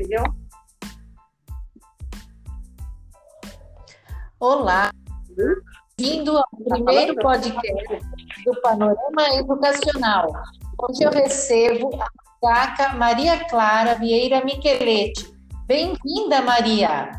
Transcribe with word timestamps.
entendeu? 0.00 0.24
Olá, 4.38 4.90
bem-vindo 5.98 6.38
ao 6.38 6.44
Tá 6.44 6.74
primeiro 6.74 7.14
podcast 7.16 8.06
do 8.44 8.60
Panorama 8.62 9.28
Educacional, 9.34 10.32
onde 10.80 11.04
eu 11.04 11.10
recebo 11.10 11.90
a 12.02 12.08
Caca 12.40 12.94
Maria 12.94 13.44
Clara 13.50 13.96
Vieira 13.96 14.42
Micheletti. 14.42 15.30
Bem-vinda, 15.66 16.40
Maria! 16.40 17.10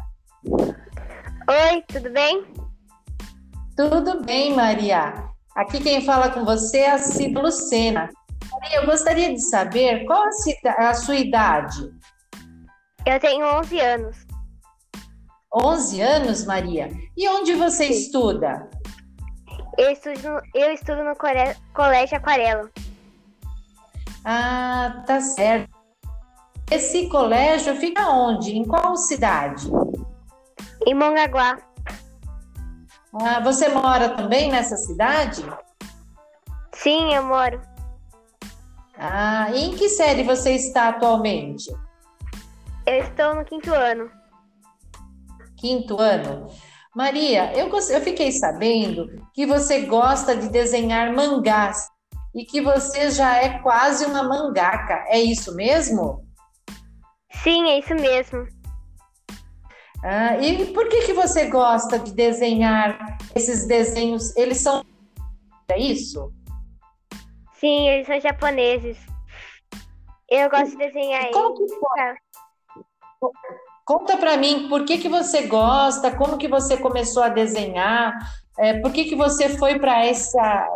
Oi, 0.44 1.84
tudo 1.88 2.09
bem? 2.09 2.44
Tudo 3.77 4.23
bem, 4.23 4.55
Maria? 4.55 5.30
Aqui 5.55 5.80
quem 5.80 6.04
fala 6.04 6.32
com 6.32 6.44
você 6.44 6.80
é 6.80 6.91
a 6.91 6.98
Cida 6.98 7.40
Lucena. 7.40 8.09
Maria, 8.52 8.77
eu 8.80 8.86
gostaria 8.88 9.32
de 9.32 9.40
saber 9.40 10.05
qual 10.05 10.23
a 10.77 10.94
sua 10.95 11.16
idade? 11.16 11.91
Eu 13.05 13.20
tenho 13.20 13.46
11 13.60 13.80
anos. 13.80 14.18
11 15.54 16.02
anos, 16.02 16.46
Maria? 16.46 16.90
E 17.18 17.28
onde 17.28 17.54
você 17.55 17.88
estuda? 17.88 18.70
Eu 19.78 19.92
estudo, 19.92 20.30
no- 20.30 20.42
eu 20.54 20.72
estudo 20.73 21.04
no 21.04 21.16
Core- 21.16 21.56
Colégio 21.73 22.18
Aquarela. 22.18 22.70
Ah, 24.23 25.04
tá 25.08 25.20
certo. 25.20 25.70
Esse 26.70 27.09
colégio 27.09 27.76
fica 27.76 28.08
onde? 28.09 28.56
Em 28.56 28.64
qual 28.66 28.95
cidade? 28.95 29.68
Em 30.86 30.94
Mongaguá. 30.94 31.58
Ah, 33.14 33.42
você 33.42 33.68
mora 33.68 34.09
também 34.09 34.50
nessa 34.50 34.78
cidade? 34.78 35.44
Sim, 36.73 37.14
eu 37.14 37.23
moro. 37.26 37.62
Ah, 38.98 39.50
e 39.52 39.66
em 39.66 39.76
que 39.76 39.90
série 39.90 40.23
você 40.23 40.53
está 40.53 40.90
atualmente? 40.90 41.70
Eu 42.92 43.03
estou 43.03 43.36
no 43.36 43.45
quinto 43.45 43.73
ano. 43.73 44.11
Quinto 45.56 45.97
ano? 45.97 46.47
Maria, 46.94 47.53
eu, 47.58 47.70
eu 47.70 48.02
fiquei 48.02 48.34
sabendo 48.34 49.08
que 49.34 49.45
você 49.45 49.86
gosta 49.86 50.36
de 50.36 50.50
desenhar 50.50 51.14
mangás 51.14 51.88
e 52.36 52.44
que 52.44 52.59
você 52.59 53.09
já 53.09 53.38
é 53.38 53.59
quase 53.59 54.06
uma 54.06 54.23
mangaka. 54.23 55.06
É 55.08 55.17
isso 55.22 55.56
mesmo? 55.56 56.28
Sim, 57.31 57.69
é 57.69 57.80
isso 57.80 57.95
mesmo. 57.95 58.45
Ah, 60.03 60.36
e 60.39 60.73
por 60.73 60.89
que 60.89 61.03
que 61.06 61.14
você 61.14 61.45
gosta 61.45 61.97
de 61.97 62.12
desenhar 62.12 63.17
esses 63.34 63.66
desenhos? 63.67 64.36
Eles 64.36 64.58
são. 64.58 64.84
É 65.69 65.80
isso? 65.80 66.34
Sim, 67.53 67.88
eles 67.88 68.06
são 68.06 68.19
japoneses. 68.19 68.97
Eu 70.30 70.50
gosto 70.50 70.72
de 70.72 70.78
desenhar 70.78 71.31
Como 71.31 71.56
eles. 71.58 71.72
que 71.72 71.80
foi? 71.80 72.31
Conta 73.86 74.17
para 74.17 74.38
mim 74.38 74.69
por 74.69 74.86
que 74.86 74.97
que 74.97 75.09
você 75.09 75.47
gosta, 75.47 76.16
como 76.16 76.38
que 76.38 76.47
você 76.47 76.77
começou 76.77 77.23
a 77.23 77.30
desenhar, 77.30 78.13
é, 78.58 78.80
por 78.80 78.91
que 78.91 79.05
que 79.05 79.16
você 79.16 79.50
foi 79.50 79.80
para 79.80 80.05
essa 80.05 80.67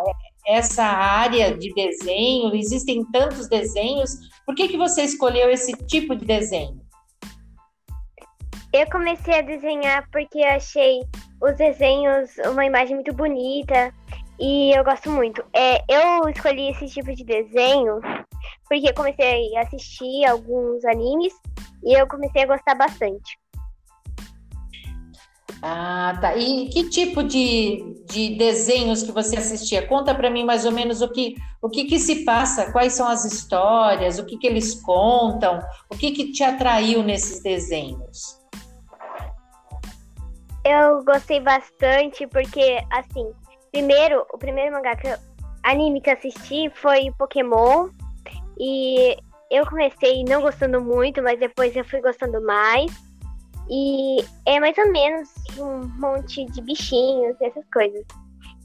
essa 0.46 0.84
área 0.84 1.58
de 1.58 1.74
desenho? 1.74 2.56
Existem 2.56 3.04
tantos 3.12 3.50
desenhos, 3.50 4.12
por 4.46 4.54
que 4.54 4.68
que 4.68 4.78
você 4.78 5.02
escolheu 5.02 5.50
esse 5.50 5.72
tipo 5.88 6.16
de 6.16 6.24
desenho? 6.24 6.80
Eu 8.72 8.90
comecei 8.92 9.40
a 9.40 9.42
desenhar 9.42 10.08
porque 10.12 10.40
eu 10.40 10.50
achei 10.50 11.00
os 11.42 11.56
desenhos 11.56 12.30
uma 12.52 12.66
imagem 12.66 12.96
muito 12.96 13.14
bonita 13.14 13.92
e 14.40 14.78
eu 14.78 14.84
gosto 14.84 15.10
muito. 15.10 15.44
É, 15.54 15.82
eu 15.88 16.30
escolhi 16.30 16.72
esse 16.72 16.88
tipo 16.88 17.16
de 17.16 17.24
desenho 17.24 18.02
porque 18.68 18.94
comecei 18.94 19.56
a 19.58 19.62
assistir 19.62 20.26
alguns 20.26 20.84
animes 20.86 21.34
e 21.84 22.00
eu 22.00 22.08
comecei 22.08 22.44
a 22.44 22.48
gostar 22.48 22.76
bastante. 22.76 23.38
Ah, 25.62 26.18
tá. 26.22 26.36
E 26.36 26.70
que 26.70 26.90
tipo 26.90 27.24
de, 27.24 28.04
de 28.06 28.36
desenhos 28.36 29.02
que 29.02 29.12
você 29.12 29.38
assistia? 29.38 29.88
Conta 29.88 30.14
para 30.14 30.30
mim 30.30 30.44
mais 30.44 30.66
ou 30.66 30.72
menos 30.72 31.02
o 31.02 31.10
que, 31.10 31.36
o 31.62 31.70
que 31.70 31.86
que 31.86 31.98
se 31.98 32.24
passa, 32.24 32.72
quais 32.72 32.94
são 32.94 33.08
as 33.08 33.26
histórias, 33.26 34.20
o 34.20 34.26
que 34.26 34.38
que 34.38 34.46
eles 34.46 34.80
contam, 34.82 35.60
o 35.90 35.98
que 35.98 36.12
que 36.12 36.32
te 36.32 36.44
atraiu 36.44 37.02
nesses 37.02 37.42
desenhos? 37.42 38.40
Eu 40.64 41.04
gostei 41.04 41.40
bastante 41.40 42.28
porque, 42.28 42.80
assim, 42.92 43.32
primeiro, 43.72 44.26
o 44.34 44.38
primeiro 44.38 44.72
mangá 44.72 44.96
que 44.96 45.08
eu, 45.08 45.18
anime 45.64 46.02
que 46.02 46.10
eu 46.10 46.14
assisti 46.14 46.72
foi 46.76 47.12
Pokémon 47.18 47.90
e 48.60 49.18
eu 49.52 49.66
comecei 49.66 50.24
não 50.24 50.42
gostando 50.42 50.82
muito, 50.82 51.22
mas 51.22 51.40
depois 51.40 51.76
eu 51.76 51.86
fui 51.86 52.02
gostando 52.02 52.42
mais. 52.42 52.92
E 53.70 54.24
é 54.46 54.60
mais 54.60 54.78
ou 54.78 54.92
menos 54.92 55.30
um 55.58 55.88
monte 56.00 56.46
de 56.46 56.62
bichinhos, 56.62 57.36
essas 57.42 57.66
coisas. 57.74 58.06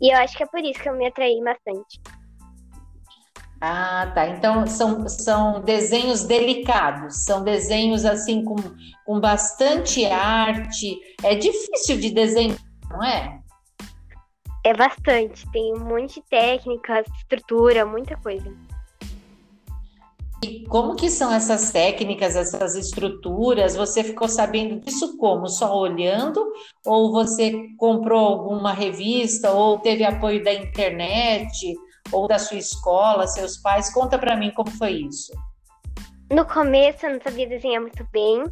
E 0.01 0.13
eu 0.13 0.19
acho 0.19 0.37
que 0.37 0.43
é 0.43 0.47
por 0.47 0.61
isso 0.61 0.81
que 0.81 0.89
eu 0.89 0.97
me 0.97 1.07
atraí 1.07 1.41
bastante. 1.43 2.01
Ah, 3.61 4.11
tá. 4.15 4.27
Então 4.27 4.67
são, 4.67 5.07
são 5.09 5.61
desenhos 5.61 6.25
delicados, 6.25 7.25
são 7.25 7.45
desenhos 7.45 8.05
assim 8.05 8.43
com, 8.45 8.57
com 9.05 9.21
bastante 9.21 10.05
arte. 10.07 10.99
É 11.23 11.35
difícil 11.35 11.99
de 11.99 12.11
desenhar, 12.11 12.59
não 12.91 13.05
é? 13.05 13.39
É 14.65 14.75
bastante, 14.75 15.51
tem 15.53 15.75
um 15.75 15.81
monte 15.81 16.17
de 16.17 16.23
técnicas, 16.29 17.07
estrutura, 17.19 17.87
muita 17.87 18.17
coisa. 18.19 18.55
E 20.43 20.67
como 20.69 20.97
que 20.97 21.11
são 21.11 21.33
essas 21.33 21.71
técnicas, 21.71 22.35
essas 22.35 22.75
estruturas? 22.75 23.77
Você 23.77 24.03
ficou 24.03 24.27
sabendo 24.27 24.81
disso 24.81 25.19
como? 25.19 25.49
Só 25.49 25.77
olhando? 25.77 26.53
Ou 26.87 27.13
você 27.13 27.53
comprou 27.77 28.19
alguma 28.27 28.73
revista? 28.73 29.53
Ou 29.53 29.79
teve 29.79 30.03
apoio 30.03 30.43
da 30.43 30.53
internet? 30.53 31.75
Ou 32.11 32.27
da 32.27 32.39
sua 32.39 32.57
escola, 32.57 33.27
seus 33.27 33.59
pais? 33.59 33.93
Conta 33.93 34.19
para 34.19 34.35
mim 34.35 34.51
como 34.53 34.71
foi 34.71 34.93
isso. 35.03 35.33
No 36.33 36.47
começo 36.47 37.05
eu 37.05 37.15
não 37.15 37.21
sabia 37.21 37.47
desenhar 37.47 37.83
muito 37.83 38.07
bem, 38.13 38.45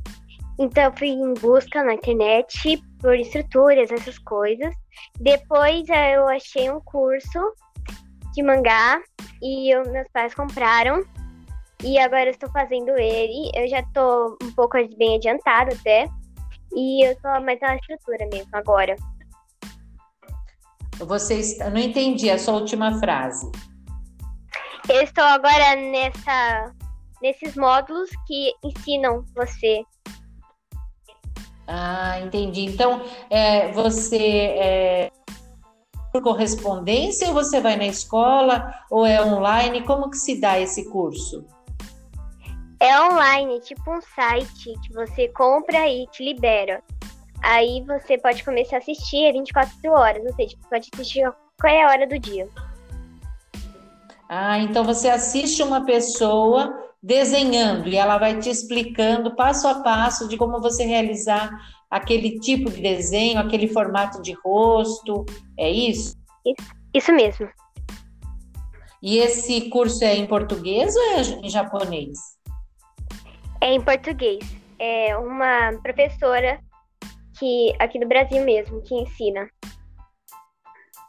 então 0.59 0.83
eu 0.83 0.93
fui 0.97 1.09
em 1.09 1.33
busca 1.35 1.83
na 1.85 1.95
internet 1.95 2.83
por 3.01 3.15
estruturas, 3.15 3.91
essas 3.91 4.19
coisas. 4.19 4.75
Depois 5.21 5.89
eh, 5.89 6.17
eu 6.17 6.29
achei 6.29 6.69
um 6.71 6.81
curso 6.81 7.39
de 8.35 8.43
mangá 8.43 9.01
e 9.41 9.73
eu- 9.73 9.89
meus 9.91 10.09
pais 10.13 10.35
compraram. 10.35 11.05
E 11.85 11.99
agora 11.99 12.27
eu 12.27 12.31
estou 12.31 12.51
fazendo 12.51 12.91
ele. 12.99 13.51
Eu 13.55 13.69
já 13.69 13.81
estou 13.81 14.37
um 14.43 14.53
pouco 14.53 14.77
bem 14.97 15.17
adiantada 15.17 15.73
até. 15.75 16.09
E 16.75 17.07
eu 17.07 17.13
estou 17.13 17.41
mais 17.43 17.61
na 17.61 17.77
estrutura 17.77 18.27
mesmo 18.33 18.51
agora. 18.53 18.97
Você 20.99 21.35
está... 21.35 21.71
não 21.71 21.79
entendi 21.79 22.29
a 22.29 22.39
sua 22.39 22.55
última 22.55 22.99
frase. 22.99 23.51
Eu 24.89 25.03
estou 25.03 25.25
agora 25.25 25.77
nessa, 25.77 26.75
nesses 27.23 27.55
módulos 27.55 28.11
que 28.27 28.53
ensinam 28.65 29.25
você 29.35 29.85
Ah, 31.67 32.19
entendi. 32.21 32.65
Então, 32.65 33.03
é, 33.31 33.71
você 33.73 34.17
é 34.17 35.13
por 36.11 36.23
correspondência 36.23 37.29
ou 37.29 37.35
você 37.35 37.61
vai 37.61 37.77
na 37.77 37.87
escola 37.87 38.75
ou 38.91 39.07
é 39.07 39.23
online? 39.23 39.85
Como 39.85 40.11
que 40.11 40.17
se 40.17 40.41
dá 40.41 40.59
esse 40.59 40.91
curso? 40.91 41.47
É 42.81 43.01
online, 43.01 43.61
tipo 43.61 43.91
um 43.91 44.01
site 44.01 44.73
que 44.87 44.93
você 44.93 45.29
compra 45.29 45.89
e 45.89 46.07
te 46.09 46.25
libera. 46.25 46.83
Aí 47.43 47.83
você 47.87 48.17
pode 48.19 48.45
começar 48.45 48.77
a 48.77 48.79
assistir 48.79 49.25
é 49.25 49.33
24 49.33 49.91
horas, 49.91 50.25
ou 50.25 50.33
seja, 50.35 50.57
você 50.57 50.69
pode 50.69 50.89
assistir 50.95 51.25
a 51.25 51.33
qualquer 51.61 51.87
hora 51.87 52.07
do 52.07 52.19
dia. 52.19 52.49
Ah, 54.29 54.59
então 54.59 54.85
você 54.85 55.09
assiste 55.09 55.63
uma 55.63 55.85
pessoa 55.85 56.89
desenhando 57.03 57.89
e 57.89 57.97
ela 57.97 58.19
vai 58.19 58.39
te 58.39 58.51
explicando 58.51 59.35
passo 59.35 59.67
a 59.67 59.83
passo 59.83 60.29
de 60.29 60.37
como 60.37 60.61
você 60.61 60.85
realizar 60.85 61.51
aquele 61.91 62.39
tipo 62.39 62.71
de 62.71 62.81
desenho, 62.81 63.39
aquele 63.39 63.67
formato 63.69 64.21
de 64.23 64.33
rosto. 64.45 65.25
É 65.59 65.71
isso? 65.71 66.17
Isso 66.95 67.13
mesmo. 67.13 67.49
E 69.03 69.19
esse 69.19 69.69
curso 69.71 70.05
é 70.05 70.17
em 70.17 70.27
português 70.27 70.95
ou 70.95 71.03
é 71.03 71.21
em 71.47 71.49
japonês? 71.49 72.38
É 73.61 73.73
em 73.73 73.81
português. 73.81 74.45
É 74.79 75.17
uma 75.17 75.73
professora 75.83 76.61
que 77.39 77.73
aqui 77.79 77.99
do 77.99 78.07
Brasil 78.07 78.45
mesmo 78.45 78.83
que 78.83 78.95
ensina. 78.95 79.49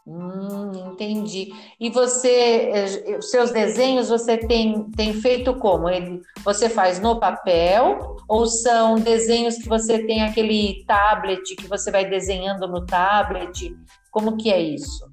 Hum, 0.07 0.71
entendi. 0.91 1.53
E 1.79 1.91
você, 1.91 2.71
eh, 2.73 3.17
os 3.19 3.29
seus 3.29 3.51
desenhos, 3.51 4.09
você 4.09 4.37
tem, 4.37 4.89
tem 4.91 5.13
feito 5.13 5.53
como? 5.53 5.87
Ele, 5.87 6.19
você 6.43 6.67
faz 6.67 6.99
no 6.99 7.19
papel 7.19 8.17
ou 8.27 8.47
são 8.47 8.95
desenhos 8.95 9.57
que 9.57 9.69
você 9.69 10.03
tem 10.07 10.23
aquele 10.23 10.83
tablet 10.87 11.55
que 11.55 11.67
você 11.67 11.91
vai 11.91 12.09
desenhando 12.09 12.67
no 12.67 12.85
tablet? 12.87 13.75
Como 14.09 14.35
que 14.35 14.51
é 14.51 14.59
isso? 14.59 15.07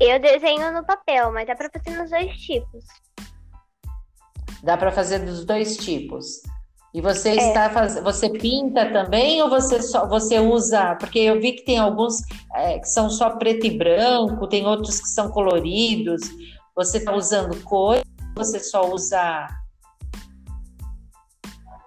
Eu 0.00 0.18
desenho 0.18 0.72
no 0.72 0.84
papel, 0.84 1.30
mas 1.32 1.46
dá 1.46 1.54
pra 1.54 1.70
fazer 1.70 1.96
nos 1.96 2.10
dois 2.10 2.36
tipos. 2.38 2.84
Dá 4.66 4.76
para 4.76 4.90
fazer 4.90 5.20
dos 5.20 5.44
dois 5.44 5.76
tipos. 5.76 6.42
E 6.92 7.00
você 7.00 7.28
é. 7.28 7.36
está 7.36 7.70
fazendo, 7.70 8.02
você 8.02 8.28
pinta 8.28 8.92
também 8.92 9.40
ou 9.40 9.48
você 9.48 9.80
só 9.80 10.08
você 10.08 10.40
usa? 10.40 10.96
Porque 10.96 11.20
eu 11.20 11.40
vi 11.40 11.52
que 11.52 11.64
tem 11.64 11.78
alguns 11.78 12.16
é, 12.52 12.80
que 12.80 12.88
são 12.88 13.08
só 13.08 13.30
preto 13.36 13.64
e 13.64 13.78
branco, 13.78 14.48
tem 14.48 14.66
outros 14.66 14.98
que 14.98 15.08
são 15.08 15.30
coloridos. 15.30 16.22
Você 16.74 16.98
está 16.98 17.14
usando 17.14 17.62
cor? 17.62 18.00
Você 18.34 18.58
só 18.58 18.90
usa? 18.92 19.46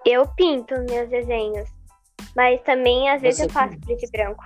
Eu 0.06 0.26
pinto 0.34 0.74
meus 0.88 1.10
desenhos, 1.10 1.68
mas 2.34 2.62
também 2.62 3.10
às 3.10 3.20
vezes 3.20 3.40
eu 3.40 3.50
faço 3.50 3.78
preto 3.78 4.06
e 4.06 4.10
branco. 4.10 4.42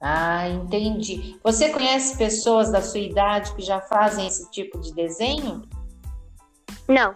Ah, 0.00 0.48
entendi. 0.48 1.36
Você 1.42 1.70
conhece 1.70 2.16
pessoas 2.16 2.70
da 2.70 2.80
sua 2.80 3.00
idade 3.00 3.52
que 3.56 3.62
já 3.62 3.80
fazem 3.80 4.24
esse 4.24 4.48
tipo 4.52 4.78
de 4.78 4.94
desenho? 4.94 5.62
Não. 6.88 7.14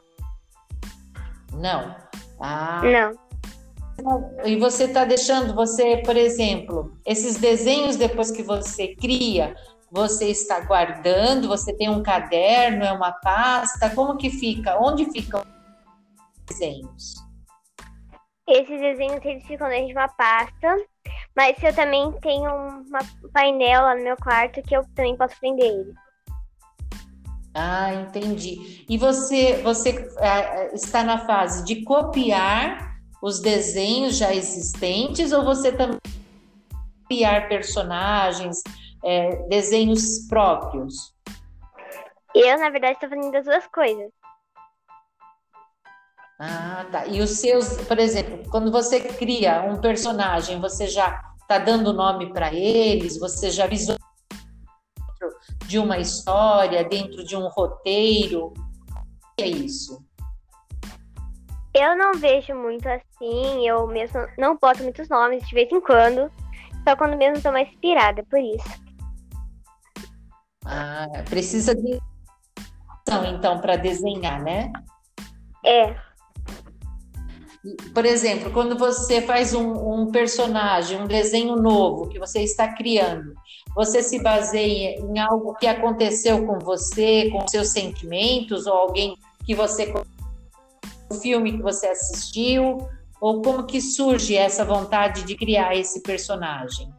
Não. 1.52 1.96
Ah. 2.40 2.82
Não. 2.84 3.30
E 4.44 4.56
você 4.56 4.84
está 4.84 5.04
deixando, 5.04 5.54
você, 5.54 5.98
por 5.98 6.16
exemplo, 6.16 6.96
esses 7.04 7.36
desenhos 7.36 7.96
depois 7.96 8.30
que 8.30 8.42
você 8.42 8.94
cria, 8.96 9.54
você 9.90 10.30
está 10.30 10.60
guardando? 10.60 11.48
Você 11.48 11.76
tem 11.76 11.88
um 11.88 12.02
caderno, 12.02 12.84
é 12.84 12.92
uma 12.92 13.12
pasta? 13.12 13.90
Como 13.90 14.16
que 14.16 14.30
fica? 14.30 14.78
Onde 14.80 15.04
ficam 15.10 15.42
os 15.42 16.44
desenhos? 16.46 17.14
Esses 18.48 18.80
desenhos 18.80 19.24
eles 19.24 19.44
ficam 19.46 19.68
dentro 19.68 19.88
de 19.88 19.92
uma 19.92 20.08
pasta, 20.08 20.76
mas 21.36 21.62
eu 21.62 21.74
também 21.74 22.10
tenho 22.20 22.50
uma 22.50 23.00
painel 23.32 23.82
lá 23.82 23.94
no 23.94 24.02
meu 24.02 24.16
quarto 24.16 24.62
que 24.62 24.74
eu 24.74 24.84
também 24.94 25.16
posso 25.16 25.38
prender 25.38 25.66
ele. 25.66 25.94
Ah, 27.54 27.94
entendi. 27.94 28.84
E 28.88 28.96
você, 28.96 29.60
você 29.62 30.08
é, 30.18 30.74
está 30.74 31.02
na 31.02 31.26
fase 31.26 31.64
de 31.64 31.82
copiar 31.82 32.96
os 33.22 33.40
desenhos 33.40 34.16
já 34.16 34.34
existentes 34.34 35.32
ou 35.32 35.44
você 35.44 35.72
também 35.72 35.98
criar 37.08 37.48
personagens, 37.48 38.62
é, 39.04 39.36
desenhos 39.48 40.26
próprios? 40.28 41.12
Eu, 42.34 42.58
na 42.58 42.70
verdade, 42.70 42.94
estou 42.94 43.08
fazendo 43.08 43.36
as 43.36 43.44
duas 43.44 43.66
coisas. 43.66 44.10
Ah, 46.38 46.86
tá. 46.90 47.06
E 47.06 47.20
os 47.20 47.30
seus, 47.30 47.76
por 47.82 47.98
exemplo, 47.98 48.48
quando 48.50 48.70
você 48.70 49.00
cria 49.00 49.62
um 49.62 49.78
personagem, 49.80 50.60
você 50.60 50.86
já 50.86 51.20
está 51.42 51.58
dando 51.58 51.92
nome 51.92 52.32
para 52.32 52.54
eles? 52.54 53.18
Você 53.18 53.50
já 53.50 53.66
visualiza 53.66 53.99
de 55.70 55.78
uma 55.78 55.98
história, 55.98 56.82
dentro 56.82 57.22
de 57.22 57.36
um 57.36 57.46
roteiro? 57.46 58.46
O 58.46 58.54
que 59.36 59.44
é 59.44 59.46
isso? 59.46 60.04
Eu 61.72 61.96
não 61.96 62.14
vejo 62.14 62.52
muito 62.56 62.88
assim, 62.88 63.68
eu 63.68 63.86
mesmo 63.86 64.26
não 64.36 64.58
boto 64.58 64.82
muitos 64.82 65.08
nomes 65.08 65.46
de 65.46 65.54
vez 65.54 65.70
em 65.70 65.80
quando, 65.80 66.28
só 66.82 66.96
quando 66.96 67.16
mesmo 67.16 67.36
estou 67.36 67.52
mais 67.52 67.68
inspirada, 67.68 68.24
por 68.28 68.40
isso. 68.40 68.80
Ah, 70.66 71.06
precisa 71.28 71.72
de 71.72 72.00
então 73.28 73.60
para 73.60 73.76
desenhar, 73.76 74.42
né? 74.42 74.72
É. 75.64 75.96
Por 77.92 78.06
exemplo, 78.06 78.50
quando 78.52 78.76
você 78.76 79.20
faz 79.20 79.52
um, 79.52 79.72
um, 79.72 80.10
personagem, 80.10 80.98
um 80.98 81.06
desenho 81.06 81.56
novo 81.56 82.08
que 82.08 82.18
você 82.18 82.42
está 82.42 82.74
criando, 82.74 83.34
você 83.74 84.02
se 84.02 84.22
baseia 84.22 84.98
em 84.98 85.18
algo 85.18 85.54
que 85.56 85.66
aconteceu 85.66 86.46
com 86.46 86.58
você, 86.58 87.28
com 87.30 87.46
seus 87.46 87.68
sentimentos, 87.68 88.66
ou 88.66 88.72
alguém 88.72 89.14
que 89.44 89.54
você. 89.54 89.92
um 91.10 91.14
filme 91.16 91.52
que 91.52 91.62
você 91.62 91.88
assistiu, 91.88 92.78
ou 93.20 93.42
como 93.42 93.66
que 93.66 93.80
surge 93.80 94.34
essa 94.34 94.64
vontade 94.64 95.22
de 95.24 95.36
criar 95.36 95.76
esse 95.76 96.02
personagem? 96.02 96.90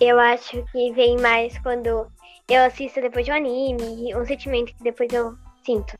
Eu 0.00 0.18
acho 0.18 0.64
que 0.72 0.92
vem 0.92 1.16
mais 1.20 1.56
quando 1.58 2.10
eu 2.48 2.64
assisto 2.66 3.00
depois 3.00 3.24
de 3.24 3.30
um 3.30 3.36
anime, 3.36 4.12
um 4.16 4.26
sentimento 4.26 4.74
que 4.74 4.82
depois 4.82 5.12
eu 5.12 5.36
sinto. 5.64 5.96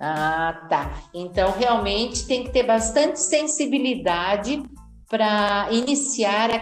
Ah, 0.00 0.66
tá. 0.68 0.92
Então, 1.12 1.52
realmente 1.52 2.26
tem 2.26 2.44
que 2.44 2.50
ter 2.50 2.62
bastante 2.62 3.20
sensibilidade 3.20 4.62
para 5.08 5.68
iniciar 5.72 6.50
a 6.50 6.60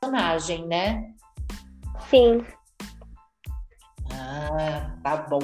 personagem, 0.00 0.66
né? 0.66 1.04
Sim. 2.10 2.44
Ah, 4.12 4.96
tá 5.02 5.16
bom. 5.28 5.38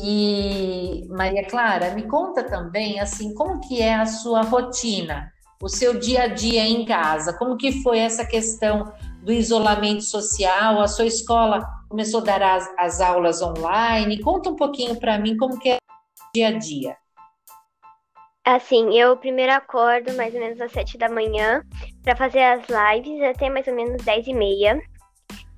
E 0.00 1.04
Maria 1.08 1.44
Clara, 1.48 1.92
me 1.94 2.02
conta 2.02 2.44
também 2.44 3.00
assim, 3.00 3.34
como 3.34 3.60
que 3.60 3.82
é 3.82 3.94
a 3.96 4.06
sua 4.06 4.42
rotina, 4.42 5.32
o 5.60 5.68
seu 5.68 5.98
dia 5.98 6.24
a 6.24 6.26
dia 6.28 6.64
em 6.64 6.84
casa? 6.84 7.32
Como 7.32 7.56
que 7.56 7.82
foi 7.82 7.98
essa 7.98 8.24
questão 8.24 8.92
do 9.22 9.32
isolamento 9.32 10.04
social? 10.04 10.80
A 10.80 10.86
sua 10.86 11.06
escola 11.06 11.77
começou 11.88 12.20
a 12.20 12.24
dar 12.24 12.42
as, 12.42 12.72
as 12.78 13.00
aulas 13.00 13.42
online? 13.42 14.20
Conta 14.20 14.50
um 14.50 14.56
pouquinho 14.56 14.98
para 14.98 15.18
mim 15.18 15.36
como 15.36 15.58
que 15.58 15.70
é 15.70 15.78
dia 16.34 16.48
a 16.48 16.58
dia? 16.58 16.96
Assim, 18.44 18.98
eu 18.98 19.16
primeiro 19.16 19.52
acordo 19.52 20.14
mais 20.14 20.34
ou 20.34 20.40
menos 20.40 20.60
às 20.60 20.72
sete 20.72 20.96
da 20.96 21.08
manhã 21.08 21.62
para 22.02 22.16
fazer 22.16 22.42
as 22.42 22.64
lives 22.68 23.22
até 23.22 23.50
mais 23.50 23.66
ou 23.66 23.74
menos 23.74 24.02
dez 24.04 24.26
e 24.26 24.32
meia. 24.32 24.80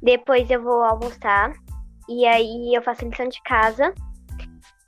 Depois 0.02 0.50
eu 0.50 0.62
vou 0.62 0.82
almoçar 0.82 1.52
e 2.08 2.26
aí 2.26 2.74
eu 2.74 2.82
faço 2.82 3.04
lição 3.04 3.28
de 3.28 3.40
casa. 3.42 3.94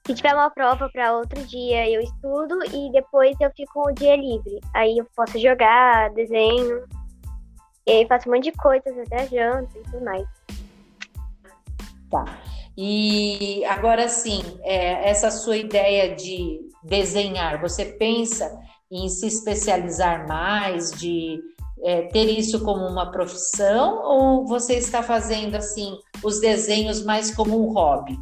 Se 0.04 0.14
tiver 0.14 0.34
uma 0.34 0.50
prova 0.50 0.88
para 0.92 1.16
outro 1.16 1.40
dia, 1.46 1.88
eu 1.88 2.00
estudo 2.00 2.58
e 2.74 2.90
depois 2.90 3.36
eu 3.40 3.50
fico 3.56 3.88
o 3.88 3.92
dia 3.92 4.16
livre. 4.16 4.58
Aí 4.74 4.98
eu 4.98 5.06
posso 5.14 5.38
jogar, 5.38 6.10
desenho, 6.10 6.84
e 7.86 7.90
aí 7.90 8.06
faço 8.06 8.28
um 8.28 8.34
monte 8.34 8.44
de 8.44 8.52
coisas 8.52 8.96
até 8.98 9.26
janta 9.26 9.78
e 9.78 9.82
tudo 9.82 10.04
mais. 10.04 10.26
Tá. 12.12 12.24
E 12.76 13.64
agora 13.64 14.06
sim, 14.06 14.42
é, 14.62 15.08
essa 15.08 15.30
sua 15.30 15.56
ideia 15.56 16.14
de 16.14 16.60
desenhar, 16.84 17.58
você 17.58 17.86
pensa 17.86 18.54
em 18.90 19.08
se 19.08 19.26
especializar 19.26 20.28
mais, 20.28 20.92
de 20.92 21.40
é, 21.82 22.02
ter 22.08 22.26
isso 22.26 22.62
como 22.62 22.86
uma 22.86 23.10
profissão, 23.10 24.02
ou 24.04 24.46
você 24.46 24.74
está 24.74 25.02
fazendo 25.02 25.54
assim 25.56 25.96
os 26.22 26.38
desenhos 26.38 27.02
mais 27.02 27.34
como 27.34 27.58
um 27.66 27.72
hobby? 27.72 28.18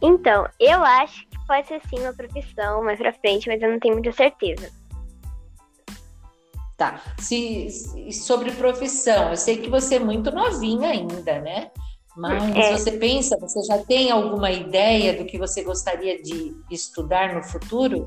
Então, 0.00 0.48
eu 0.60 0.82
acho 0.84 1.26
que 1.28 1.46
pode 1.46 1.66
ser 1.66 1.80
sim 1.88 2.00
uma 2.00 2.12
profissão 2.12 2.84
mais 2.84 2.98
pra 2.98 3.12
frente, 3.12 3.48
mas 3.48 3.60
eu 3.60 3.70
não 3.70 3.80
tenho 3.80 3.94
muita 3.94 4.12
certeza. 4.12 4.70
Tá. 6.76 7.00
Se, 7.18 7.68
sobre 8.12 8.50
profissão, 8.52 9.30
eu 9.30 9.36
sei 9.36 9.58
que 9.58 9.70
você 9.70 9.96
é 9.96 10.00
muito 10.00 10.30
novinha 10.30 10.90
ainda, 10.90 11.40
né? 11.40 11.70
Mas 12.16 12.56
é. 12.56 12.72
você 12.76 12.92
pensa, 12.92 13.38
você 13.38 13.62
já 13.62 13.78
tem 13.78 14.10
alguma 14.10 14.50
ideia 14.50 15.16
do 15.16 15.24
que 15.24 15.38
você 15.38 15.62
gostaria 15.62 16.22
de 16.22 16.54
estudar 16.70 17.34
no 17.34 17.42
futuro? 17.42 18.04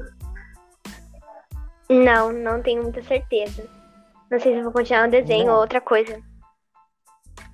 Não, 1.89 2.31
não 2.31 2.61
tenho 2.61 2.83
muita 2.83 3.01
certeza. 3.03 3.67
Não 4.29 4.39
sei 4.39 4.55
se 4.55 4.61
vou 4.61 4.71
continuar 4.71 5.05
no 5.05 5.11
desenho 5.11 5.47
não. 5.47 5.53
ou 5.53 5.61
outra 5.61 5.81
coisa. 5.81 6.21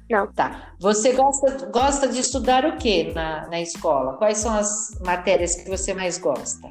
Não. 0.09 0.31
Tá. 0.33 0.73
Você 0.79 1.13
gosta, 1.13 1.67
gosta 1.67 2.07
de 2.07 2.19
estudar 2.19 2.65
o 2.65 2.77
que 2.77 3.13
na, 3.13 3.47
na 3.47 3.61
escola? 3.61 4.17
Quais 4.17 4.39
são 4.39 4.53
as 4.53 4.99
matérias 5.05 5.55
que 5.55 5.69
você 5.69 5.93
mais 5.93 6.17
gosta? 6.17 6.67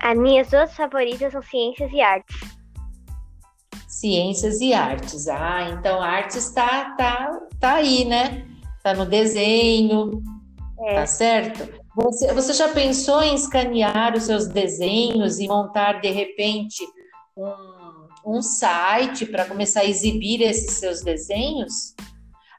As 0.00 0.18
minhas 0.18 0.50
duas 0.50 0.74
favoritas 0.74 1.32
são 1.32 1.42
ciências 1.42 1.90
e 1.92 2.00
artes. 2.00 2.55
Ciências 4.00 4.60
e 4.60 4.72
artes. 4.72 5.26
Ah, 5.28 5.70
então 5.70 6.02
artes 6.02 6.50
tá, 6.50 6.94
tá, 6.96 7.40
tá 7.58 7.74
aí, 7.74 8.04
né? 8.04 8.46
tá 8.86 8.94
no 8.94 9.04
desenho, 9.04 10.22
é. 10.78 10.94
tá 10.94 11.06
certo? 11.06 11.68
Você, 11.96 12.32
você 12.32 12.52
já 12.52 12.68
pensou 12.68 13.20
em 13.20 13.34
escanear 13.34 14.14
os 14.14 14.22
seus 14.22 14.46
desenhos 14.46 15.40
e 15.40 15.48
montar 15.48 16.00
de 16.00 16.08
repente 16.08 16.86
um, 17.36 18.36
um 18.36 18.42
site 18.42 19.26
para 19.26 19.44
começar 19.44 19.80
a 19.80 19.86
exibir 19.86 20.40
esses 20.40 20.78
seus 20.78 21.02
desenhos? 21.02 21.96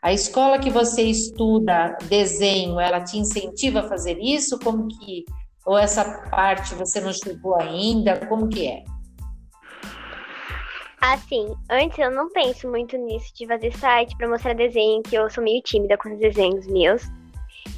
A 0.02 0.12
escola 0.12 0.60
que 0.60 0.70
você 0.70 1.04
estuda 1.04 1.98
desenho, 2.10 2.78
ela 2.78 3.00
te 3.00 3.18
incentiva 3.18 3.80
a 3.80 3.88
fazer 3.88 4.20
isso? 4.20 4.60
Como 4.60 4.86
que 4.90 5.24
ou 5.66 5.78
essa 5.78 6.04
parte 6.30 6.76
você 6.76 7.00
não 7.00 7.14
chegou 7.14 7.56
ainda? 7.56 8.26
Como 8.26 8.50
que 8.50 8.68
é? 8.68 8.84
Assim, 11.02 11.56
antes 11.70 11.98
eu 12.00 12.12
não 12.12 12.30
penso 12.32 12.68
muito 12.70 12.98
nisso 12.98 13.32
de 13.36 13.46
fazer 13.46 13.76
site 13.78 14.16
para 14.18 14.28
mostrar 14.28 14.54
desenho, 14.54 15.04
que 15.04 15.16
eu 15.16 15.30
sou 15.30 15.44
meio 15.44 15.62
tímida 15.62 15.98
com 15.98 16.12
os 16.12 16.20
desenhos 16.20 16.66
meus. 16.68 17.04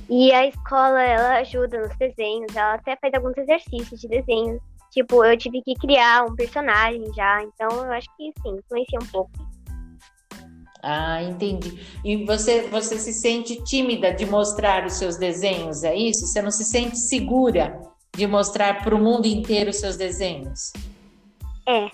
E 0.09 0.31
a 0.31 0.47
escola, 0.47 1.01
ela 1.03 1.37
ajuda 1.39 1.81
nos 1.81 1.95
desenhos, 1.97 2.55
ela 2.55 2.75
até 2.75 2.95
faz 2.95 3.13
alguns 3.13 3.37
exercícios 3.37 3.99
de 3.99 4.07
desenho. 4.07 4.59
Tipo, 4.91 5.23
eu 5.23 5.37
tive 5.37 5.61
que 5.61 5.75
criar 5.75 6.25
um 6.25 6.35
personagem 6.35 7.03
já, 7.13 7.43
então 7.43 7.69
eu 7.85 7.91
acho 7.91 8.07
que 8.17 8.31
sim, 8.41 8.57
influencia 8.57 8.99
um 8.99 9.05
pouco. 9.07 9.31
Ah, 10.81 11.21
entendi. 11.21 11.77
E 12.03 12.25
você, 12.25 12.67
você 12.69 12.97
se 12.97 13.11
sente 13.13 13.61
tímida 13.63 14.13
de 14.13 14.25
mostrar 14.25 14.85
os 14.85 14.93
seus 14.93 15.17
desenhos, 15.17 15.83
é 15.83 15.93
isso? 15.93 16.25
Você 16.25 16.41
não 16.41 16.51
se 16.51 16.63
sente 16.63 16.97
segura 16.97 17.79
de 18.15 18.25
mostrar 18.25 18.81
para 18.81 18.95
o 18.95 18.99
mundo 18.99 19.27
inteiro 19.27 19.69
os 19.69 19.75
seus 19.75 19.97
desenhos? 19.97 20.71
É. 21.67 21.89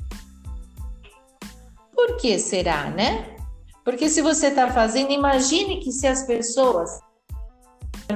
Por 1.96 2.18
que 2.18 2.38
será, 2.38 2.90
né? 2.90 3.36
Porque 3.84 4.10
se 4.10 4.22
você 4.22 4.48
está 4.48 4.72
fazendo, 4.72 5.12
imagine 5.12 5.80
que 5.80 5.92
se 5.92 6.06
as 6.08 6.24
pessoas 6.24 7.00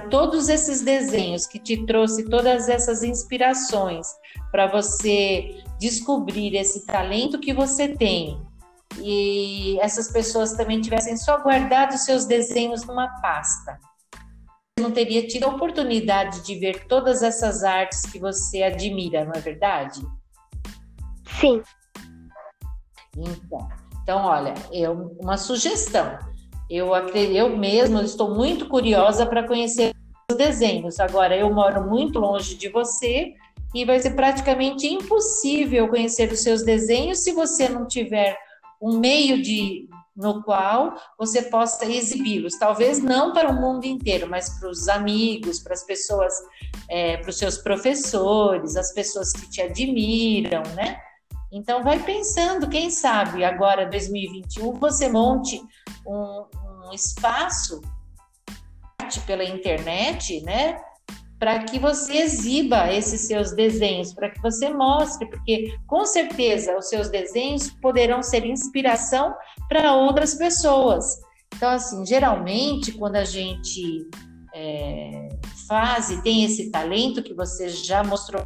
todos 0.10 0.50
esses 0.50 0.82
desenhos 0.82 1.48
que 1.48 1.60
te 1.60 1.86
trouxe 1.86 2.30
todas 2.30 2.70
essas 2.70 3.04
inspirações 3.04 4.08
para 4.52 4.68
você 4.68 5.64
descobrir 5.80 6.56
esse 6.56 6.86
talento 6.86 7.40
que 7.40 7.54
você 7.54 7.88
tem 7.88 8.40
e 9.00 9.80
essas 9.80 10.12
pessoas 10.12 10.54
também 10.54 10.82
tivessem 10.82 11.16
só 11.16 11.42
guardado 11.42 11.98
seus 11.98 12.26
desenhos 12.26 12.86
numa 12.86 13.08
pasta. 13.22 13.80
Você 14.78 14.84
não 14.84 14.92
teria 14.92 15.26
tido 15.28 15.46
a 15.46 15.50
oportunidade 15.50 16.44
de 16.44 16.56
ver 16.56 16.88
todas 16.88 17.22
essas 17.22 17.64
artes 17.64 18.02
que 18.04 18.20
você 18.20 18.64
admira, 18.64 19.26
não 19.26 19.34
é 19.34 19.40
verdade? 19.40 20.02
Sim. 21.40 21.62
Então, 23.18 23.68
então 24.04 24.26
olha, 24.26 24.54
eu, 24.72 25.16
uma 25.20 25.38
sugestão. 25.38 26.18
Eu, 26.70 26.96
eu 26.96 27.58
mesmo 27.58 28.00
estou 28.02 28.36
muito 28.36 28.68
curiosa 28.68 29.26
para 29.26 29.48
conhecer 29.48 29.94
os 30.32 30.38
desenhos. 30.38 31.00
Agora, 31.00 31.36
eu 31.36 31.52
moro 31.54 31.88
muito 31.90 32.20
longe 32.20 32.56
de 32.56 32.70
você 32.70 33.34
e 33.74 33.86
vai 33.86 34.00
ser 34.00 34.12
praticamente 34.12 34.88
impossível 34.88 35.88
conhecer 35.88 36.32
os 36.32 36.42
seus 36.42 36.64
desenhos 36.64 37.20
se 37.20 37.34
você 37.34 37.68
não 37.70 37.88
tiver 37.88 38.38
um 38.82 38.98
meio 38.98 39.42
de 39.42 39.88
no 40.16 40.44
qual 40.44 40.96
você 41.18 41.44
possa 41.44 41.86
exibi-los, 41.86 42.58
talvez 42.60 43.02
não 43.02 43.32
para 43.32 43.50
o 43.50 43.54
mundo 43.54 43.86
inteiro, 43.86 44.28
mas 44.30 44.60
para 44.60 44.70
os 44.70 44.90
amigos, 44.90 45.60
para 45.60 45.74
as 45.74 45.84
pessoas, 45.86 46.34
é, 46.90 47.16
para 47.18 47.30
os 47.30 47.38
seus 47.38 47.58
professores, 47.58 48.76
as 48.76 48.92
pessoas 48.94 49.32
que 49.32 49.50
te 49.50 49.62
admiram, 49.62 50.62
né? 50.76 51.00
Então 51.52 51.84
vai 51.84 52.00
pensando, 52.04 52.70
quem 52.70 52.90
sabe 52.90 53.44
agora 53.44 53.90
2021 53.90 54.74
você 54.74 55.10
monte 55.10 55.62
um, 56.06 56.46
um 56.86 56.94
espaço 56.94 57.82
pela 59.26 59.44
internet, 59.44 60.42
né? 60.42 60.80
para 61.40 61.64
que 61.64 61.80
você 61.80 62.18
exiba 62.18 62.92
esses 62.92 63.22
seus 63.22 63.54
desenhos, 63.54 64.14
para 64.14 64.30
que 64.30 64.42
você 64.42 64.70
mostre, 64.70 65.26
porque 65.30 65.74
com 65.88 66.06
certeza 66.06 66.78
os 66.78 66.90
seus 66.90 67.10
desenhos 67.10 67.70
poderão 67.82 68.22
ser 68.22 68.46
inspiração 68.46 69.34
para 69.70 69.94
outras 69.96 70.36
pessoas. 70.36 71.18
Então, 71.56 71.70
assim, 71.70 72.06
geralmente, 72.06 72.92
quando 72.92 73.16
a 73.16 73.24
gente 73.24 74.06
é, 74.54 75.30
faz 75.66 76.10
e 76.10 76.22
tem 76.22 76.44
esse 76.44 76.70
talento 76.70 77.24
que 77.24 77.34
você 77.34 77.70
já 77.70 78.04
mostrou, 78.04 78.44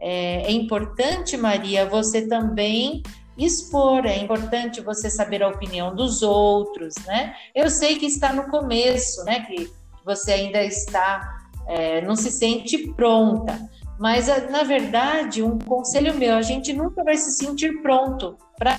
é, 0.00 0.42
é 0.42 0.52
importante, 0.52 1.36
Maria, 1.36 1.86
você 1.86 2.26
também 2.26 3.02
expor, 3.36 4.04
é 4.04 4.18
importante 4.18 4.80
você 4.80 5.08
saber 5.08 5.42
a 5.42 5.48
opinião 5.48 5.94
dos 5.94 6.22
outros, 6.22 6.94
né? 7.06 7.34
Eu 7.54 7.70
sei 7.70 7.98
que 7.98 8.06
está 8.06 8.32
no 8.32 8.48
começo, 8.48 9.24
né? 9.24 9.40
Que 9.40 9.70
você 10.04 10.32
ainda 10.32 10.62
está, 10.62 11.46
é, 11.66 12.00
não 12.00 12.16
se 12.16 12.30
sente 12.30 12.88
pronta. 12.94 13.68
Mas, 13.98 14.28
na 14.50 14.62
verdade, 14.62 15.42
um 15.42 15.58
conselho 15.58 16.14
meu, 16.14 16.34
a 16.34 16.42
gente 16.42 16.72
nunca 16.72 17.02
vai 17.02 17.16
se 17.16 17.32
sentir 17.32 17.82
pronto 17.82 18.36
para 18.56 18.78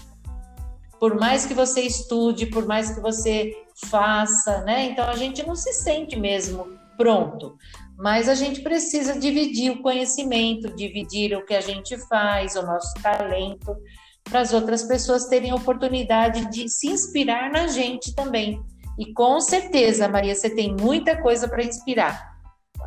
por 0.99 1.15
mais 1.17 1.45
que 1.45 1.53
você 1.53 1.81
estude, 1.81 2.47
por 2.47 2.65
mais 2.65 2.91
que 2.91 2.99
você 2.99 3.53
faça, 3.73 4.61
né? 4.63 4.87
Então 4.87 5.07
a 5.07 5.15
gente 5.15 5.45
não 5.47 5.55
se 5.55 5.71
sente 5.71 6.19
mesmo 6.19 6.67
pronto, 6.97 7.57
mas 7.99 8.29
a 8.29 8.33
gente 8.33 8.61
precisa 8.61 9.19
dividir 9.19 9.71
o 9.71 9.81
conhecimento, 9.81 10.73
dividir 10.73 11.35
o 11.35 11.45
que 11.45 11.53
a 11.53 11.59
gente 11.59 11.97
faz, 12.07 12.55
o 12.55 12.61
nosso 12.61 12.93
talento, 13.03 13.75
para 14.23 14.39
as 14.39 14.53
outras 14.53 14.83
pessoas 14.83 15.25
terem 15.25 15.51
a 15.51 15.55
oportunidade 15.55 16.49
de 16.49 16.69
se 16.69 16.87
inspirar 16.87 17.51
na 17.51 17.67
gente 17.67 18.15
também. 18.15 18.63
E 18.97 19.13
com 19.13 19.41
certeza, 19.41 20.07
Maria, 20.07 20.33
você 20.33 20.49
tem 20.49 20.73
muita 20.73 21.21
coisa 21.21 21.49
para 21.49 21.61
inspirar 21.61 22.37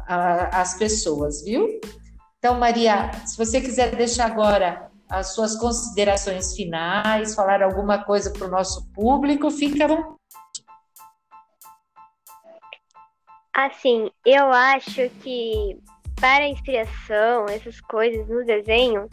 a, 0.08 0.62
as 0.62 0.78
pessoas, 0.78 1.44
viu? 1.44 1.68
Então, 2.38 2.58
Maria, 2.58 3.10
se 3.26 3.36
você 3.36 3.60
quiser 3.60 3.94
deixar 3.94 4.26
agora 4.26 4.90
as 5.10 5.34
suas 5.34 5.56
considerações 5.56 6.54
finais, 6.54 7.34
falar 7.34 7.62
alguma 7.62 8.02
coisa 8.02 8.30
para 8.30 8.46
o 8.46 8.50
nosso 8.50 8.86
público, 8.94 9.50
fica 9.50 9.86
bom. 9.86 10.16
Assim, 13.54 14.10
eu 14.24 14.46
acho 14.52 15.08
que 15.22 15.78
para 16.20 16.48
inspiração, 16.48 17.46
essas 17.46 17.80
coisas 17.80 18.26
no 18.28 18.44
desenho, 18.44 19.08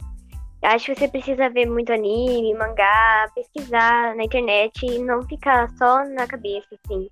Acho 0.62 0.92
que 0.92 1.00
você 1.00 1.08
precisa 1.08 1.48
ver 1.48 1.66
muito 1.66 1.90
anime, 1.90 2.52
mangá, 2.52 3.26
pesquisar 3.34 4.14
na 4.14 4.24
internet 4.24 4.84
e 4.84 4.98
não 4.98 5.22
ficar 5.22 5.70
só 5.78 6.04
na 6.04 6.26
cabeça, 6.26 6.66
assim. 6.84 7.08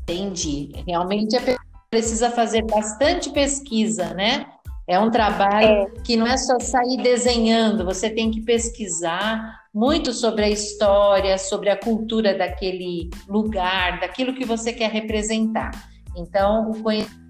Entendi. 0.00 0.72
Realmente 0.84 1.36
a 1.36 1.40
pessoa 1.40 1.58
precisa 1.88 2.30
fazer 2.30 2.62
bastante 2.62 3.30
pesquisa, 3.30 4.12
né? 4.14 4.46
É 4.88 4.98
um 4.98 5.10
trabalho 5.10 5.68
é. 5.68 5.90
que 6.02 6.16
não 6.16 6.26
é 6.26 6.36
só 6.36 6.58
sair 6.58 6.96
desenhando, 7.02 7.84
você 7.84 8.10
tem 8.10 8.30
que 8.30 8.40
pesquisar 8.40 9.57
muito 9.74 10.12
sobre 10.12 10.44
a 10.44 10.50
história, 10.50 11.38
sobre 11.38 11.70
a 11.70 11.76
cultura 11.76 12.36
daquele 12.36 13.10
lugar, 13.28 14.00
daquilo 14.00 14.34
que 14.34 14.44
você 14.44 14.72
quer 14.72 14.90
representar. 14.90 15.70
Então, 16.16 16.70
o 16.70 16.82
conhecimento 16.82 17.28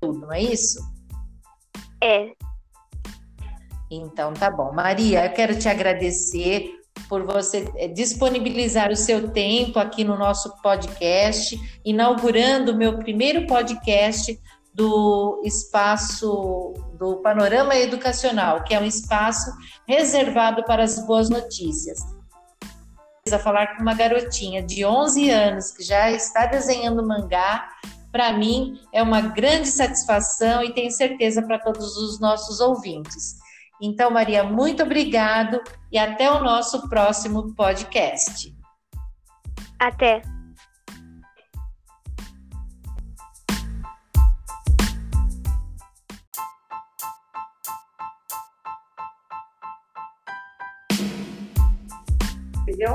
tudo, 0.00 0.20
não 0.20 0.32
é 0.32 0.40
isso? 0.40 0.78
É, 2.02 2.30
então, 3.90 4.34
tá 4.34 4.50
bom. 4.50 4.72
Maria, 4.72 5.24
eu 5.24 5.32
quero 5.32 5.58
te 5.58 5.68
agradecer 5.68 6.74
por 7.08 7.24
você 7.24 7.70
eh, 7.76 7.88
disponibilizar 7.88 8.90
o 8.90 8.96
seu 8.96 9.30
tempo 9.30 9.78
aqui 9.78 10.04
no 10.04 10.16
nosso 10.16 10.54
podcast, 10.60 11.58
inaugurando 11.84 12.72
o 12.72 12.76
meu 12.76 12.98
primeiro 12.98 13.46
podcast 13.46 14.38
do 14.78 15.42
espaço 15.44 16.72
do 16.96 17.16
Panorama 17.16 17.74
Educacional, 17.74 18.62
que 18.62 18.72
é 18.72 18.80
um 18.80 18.84
espaço 18.84 19.50
reservado 19.88 20.62
para 20.62 20.84
as 20.84 21.04
boas 21.04 21.28
notícias. 21.28 21.98
A 23.30 23.38
falar 23.38 23.76
com 23.76 23.82
uma 23.82 23.92
garotinha 23.92 24.62
de 24.62 24.86
11 24.86 25.30
anos 25.30 25.72
que 25.72 25.82
já 25.82 26.10
está 26.10 26.46
desenhando 26.46 27.06
mangá, 27.06 27.68
para 28.10 28.32
mim 28.32 28.80
é 28.94 29.02
uma 29.02 29.20
grande 29.20 29.68
satisfação 29.68 30.62
e 30.62 30.72
tenho 30.72 30.90
certeza 30.90 31.42
para 31.42 31.58
todos 31.58 31.96
os 31.96 32.18
nossos 32.20 32.60
ouvintes. 32.60 33.34
Então, 33.82 34.10
Maria, 34.10 34.44
muito 34.44 34.82
obrigado 34.82 35.60
e 35.92 35.98
até 35.98 36.30
o 36.30 36.42
nosso 36.42 36.88
próximo 36.88 37.54
podcast. 37.54 38.56
Até. 39.78 40.22
Entendeu? 52.68 52.92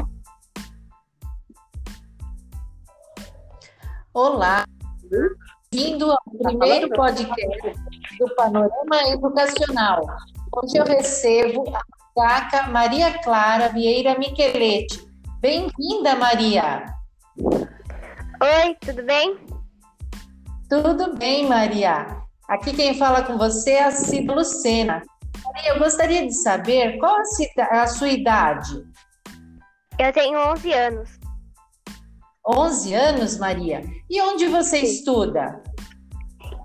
Olá, 4.14 4.66
vindo 5.74 6.12
ao 6.12 6.20
primeiro 6.44 6.90
podcast 6.90 7.80
do 8.20 8.36
Panorama 8.36 9.02
Educacional 9.08 10.06
Hoje 10.56 10.78
eu 10.78 10.86
recebo 10.86 11.64
a 11.76 11.82
Caca 12.16 12.70
Maria 12.70 13.18
Clara 13.24 13.70
Vieira 13.70 14.16
Micheletti. 14.20 15.08
Bem-vinda, 15.42 16.16
Maria. 16.18 16.86
Oi, 17.40 18.78
tudo 18.80 19.02
bem? 19.02 19.40
Tudo 20.70 21.16
bem, 21.18 21.50
Maria. 21.50 22.22
Aqui 22.48 22.74
quem 22.74 22.96
fala 22.96 23.24
com 23.24 23.40
você 23.40 23.72
é 23.72 23.86
a 23.86 23.92
Cida 23.92 24.36
Lucena. 24.36 25.02
Maria, 25.44 25.72
eu 25.72 25.80
gostaria 25.80 26.28
de 26.28 26.34
saber 26.34 27.00
qual 27.00 27.18
a, 27.18 27.82
a 27.82 27.88
sua 27.88 28.10
idade? 28.10 28.93
Eu 30.00 30.12
tenho 30.12 30.40
11 30.52 30.74
anos. 30.74 31.10
11 32.46 32.94
anos, 32.94 33.38
Maria? 33.38 33.84
E 34.10 34.22
onde 34.22 34.48
você 34.48 34.80
Sim. 34.80 34.86
estuda? 34.86 35.64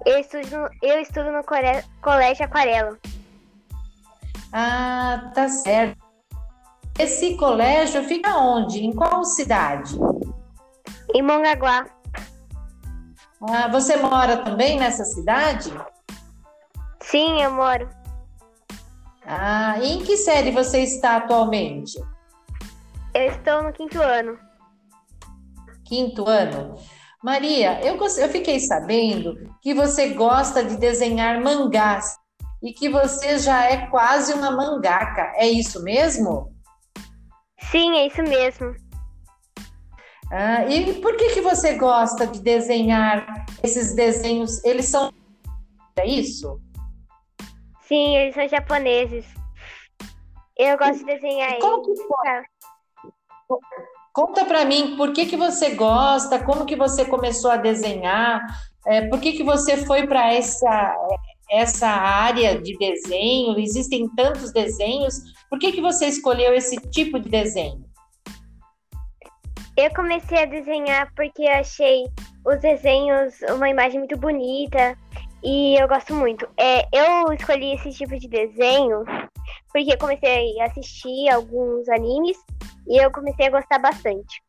Eu 0.06 0.18
estudo, 0.18 0.68
eu 0.82 1.00
estudo 1.00 1.30
no 1.30 1.44
Colégio 1.44 2.44
Aquarela. 2.44 2.98
Ah, 4.52 5.30
tá 5.34 5.48
certo. 5.48 5.98
Esse 6.98 7.36
colégio 7.36 8.02
fica 8.04 8.36
onde? 8.36 8.84
Em 8.84 8.92
qual 8.92 9.24
cidade? 9.24 9.96
Em 11.14 11.22
Mongaguá. 11.22 11.86
Ah, 13.42 13.68
você 13.68 13.96
mora 13.96 14.38
também 14.38 14.78
nessa 14.78 15.04
cidade? 15.04 15.70
Sim, 17.00 17.40
eu 17.40 17.52
moro. 17.52 17.88
Ah, 19.24 19.78
em 19.80 20.02
que 20.02 20.16
série 20.16 20.50
você 20.50 20.80
está 20.80 21.16
atualmente? 21.16 22.00
Eu 23.18 23.32
estou 23.32 23.64
no 23.64 23.72
quinto 23.72 24.00
ano. 24.00 24.38
Quinto 25.84 26.24
ano? 26.28 26.76
Maria, 27.20 27.80
eu, 27.84 27.96
eu 27.96 28.28
fiquei 28.28 28.60
sabendo 28.60 29.34
que 29.60 29.74
você 29.74 30.10
gosta 30.10 30.62
de 30.62 30.76
desenhar 30.76 31.40
mangás 31.40 32.16
e 32.62 32.72
que 32.72 32.88
você 32.88 33.40
já 33.40 33.64
é 33.64 33.88
quase 33.88 34.32
uma 34.32 34.52
mangaka. 34.52 35.32
É 35.34 35.48
isso 35.48 35.82
mesmo? 35.82 36.54
Sim, 37.58 37.96
é 37.96 38.06
isso 38.06 38.22
mesmo. 38.22 38.72
Ah, 40.30 40.64
e 40.66 41.00
por 41.00 41.16
que, 41.16 41.30
que 41.30 41.40
você 41.40 41.74
gosta 41.74 42.24
de 42.24 42.40
desenhar 42.40 43.46
esses 43.64 43.96
desenhos? 43.96 44.62
Eles 44.64 44.86
são. 44.86 45.12
É 45.98 46.06
isso? 46.06 46.60
Sim, 47.82 48.16
eles 48.16 48.36
são 48.36 48.46
japoneses. 48.46 49.26
Eu 50.56 50.78
gosto 50.78 50.98
de 51.00 51.04
desenhar 51.04 51.58
Como 51.58 51.84
eles. 51.84 51.98
que 52.00 52.06
foi? 52.06 52.57
Conta 54.12 54.44
para 54.44 54.64
mim 54.64 54.96
por 54.96 55.12
que, 55.12 55.26
que 55.26 55.36
você 55.36 55.74
gosta, 55.74 56.42
como 56.42 56.66
que 56.66 56.74
você 56.74 57.04
começou 57.04 57.50
a 57.50 57.56
desenhar, 57.56 58.44
é, 58.86 59.06
por 59.06 59.20
que, 59.20 59.32
que 59.32 59.44
você 59.44 59.76
foi 59.76 60.06
para 60.06 60.32
essa, 60.32 60.96
essa 61.50 61.88
área 61.88 62.60
de 62.60 62.76
desenho? 62.78 63.58
Existem 63.58 64.08
tantos 64.16 64.52
desenhos, 64.52 65.20
por 65.48 65.58
que, 65.58 65.72
que 65.72 65.80
você 65.80 66.06
escolheu 66.06 66.54
esse 66.54 66.76
tipo 66.90 67.20
de 67.20 67.28
desenho? 67.28 67.84
Eu 69.76 69.94
comecei 69.94 70.42
a 70.42 70.46
desenhar 70.46 71.12
porque 71.14 71.42
eu 71.42 71.52
achei 71.52 72.04
os 72.44 72.60
desenhos 72.60 73.34
uma 73.54 73.68
imagem 73.68 74.00
muito 74.00 74.16
bonita 74.16 74.98
e 75.44 75.80
eu 75.80 75.86
gosto 75.86 76.12
muito. 76.14 76.48
É, 76.56 76.88
eu 76.92 77.32
escolhi 77.32 77.74
esse 77.74 77.90
tipo 77.92 78.18
de 78.18 78.26
desenho 78.26 79.04
porque 79.72 79.96
comecei 79.96 80.60
a 80.60 80.64
assistir 80.64 81.28
alguns 81.28 81.88
animes 81.88 82.36
e 82.88 83.02
eu 83.02 83.10
comecei 83.10 83.46
a 83.46 83.50
gostar 83.50 83.78
bastante. 83.78 84.42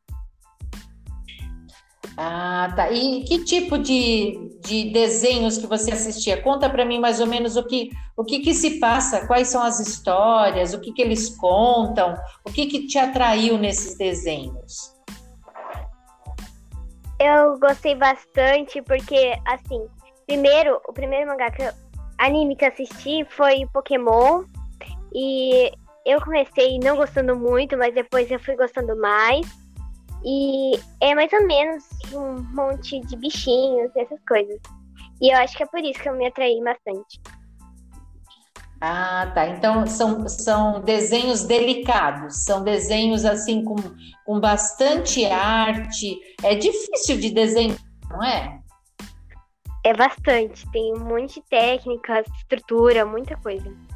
Ah, 2.22 2.74
tá. 2.76 2.92
E 2.92 3.24
que 3.24 3.46
tipo 3.46 3.78
de, 3.78 4.58
de 4.62 4.92
desenhos 4.92 5.58
que 5.58 5.66
você 5.66 5.94
assistia? 5.94 6.42
Conta 6.42 6.70
para 6.70 6.84
mim 6.84 7.00
mais 7.00 7.22
ou 7.22 7.28
menos 7.28 7.56
o 7.56 7.64
que, 7.66 7.92
o 8.18 8.26
que 8.26 8.40
que 8.40 8.54
se 8.54 8.78
passa, 8.78 9.26
quais 9.26 9.48
são 9.48 9.64
as 9.64 9.80
histórias, 9.80 10.74
o 10.74 10.82
que 10.82 10.92
que 10.92 11.02
eles 11.02 11.30
contam, 11.38 12.16
o 12.46 12.52
que 12.52 12.66
que 12.66 12.88
te 12.88 12.98
atraiu 12.98 13.58
nesses 13.58 13.98
desenhos? 13.98 14.94
Eu 17.22 17.58
gostei 17.58 17.96
bastante 17.96 18.82
porque, 18.82 19.34
assim, 19.46 19.88
primeiro, 20.28 20.78
o 20.90 20.94
primeiro 20.94 21.28
mangá 21.28 21.50
que 21.52 21.62
eu, 21.62 21.72
anime 22.18 22.58
que 22.58 22.66
eu 22.66 22.70
assisti 22.70 23.26
foi 23.30 23.66
Pokémon 23.74 24.44
e 25.14 25.72
eu 26.10 26.20
comecei 26.22 26.80
não 26.80 26.96
gostando 26.96 27.36
muito, 27.36 27.78
mas 27.78 27.94
depois 27.94 28.30
eu 28.32 28.40
fui 28.40 28.56
gostando 28.56 29.00
mais. 29.00 29.46
E 30.26 30.78
é 31.02 31.14
mais 31.14 31.32
ou 31.32 31.46
menos 31.46 31.84
um 32.12 32.42
monte 32.54 33.00
de 33.02 33.16
bichinhos 33.16 33.96
essas 33.96 34.20
coisas. 34.28 34.60
E 35.22 35.32
eu 35.32 35.38
acho 35.38 35.56
que 35.56 35.64
é 35.64 35.68
por 35.68 35.80
isso 35.80 36.02
que 36.02 36.10
eu 36.10 36.16
me 36.16 36.28
atraí 36.28 36.60
bastante. 36.64 37.22
Ah, 38.82 39.32
tá. 39.36 39.48
Então 39.48 39.86
são, 39.86 40.28
são 40.28 40.82
desenhos 40.82 41.44
delicados, 41.44 42.44
são 42.44 42.64
desenhos 42.64 43.24
assim 43.24 43.64
com, 43.64 43.76
com 44.26 44.40
bastante 44.40 45.26
arte. 45.26 46.18
É 46.44 46.56
difícil 46.56 47.18
de 47.18 47.30
desenhar, 47.30 47.78
não 48.10 48.24
é? 48.24 48.60
É 49.86 49.94
bastante. 49.94 50.70
Tem 50.72 50.94
um 50.94 51.00
monte 51.00 51.36
de 51.36 51.42
técnicas, 51.50 52.26
estrutura, 52.40 53.06
muita 53.06 53.38
coisa. 53.38 53.89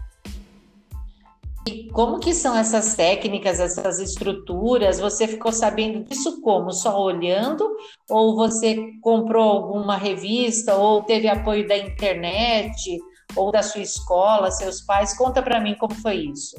E 1.65 1.89
como 1.91 2.20
que 2.20 2.34
são 2.34 2.58
essas 2.58 2.96
técnicas, 2.96 3.60
essas 3.60 4.00
estruturas? 4.00 5.00
Você 5.00 5.27
ficou 5.27 5.51
sabendo 5.51 6.03
disso 6.03 6.41
como? 6.41 6.74
Só 6.74 7.01
olhando? 7.01 7.77
Ou 8.10 8.36
você 8.36 8.91
comprou 9.02 9.43
alguma 9.43 9.95
revista? 9.95 10.76
Ou 10.76 11.04
teve 11.04 11.28
apoio 11.30 11.65
da 11.65 11.78
internet? 11.78 12.99
Ou 13.36 13.52
da 13.52 13.63
sua 13.63 13.82
escola, 13.82 14.52
seus 14.52 14.82
pais? 14.82 15.17
Conta 15.17 15.41
para 15.41 15.62
mim 15.62 15.76
como 15.76 15.95
foi 15.95 16.26
isso. 16.26 16.58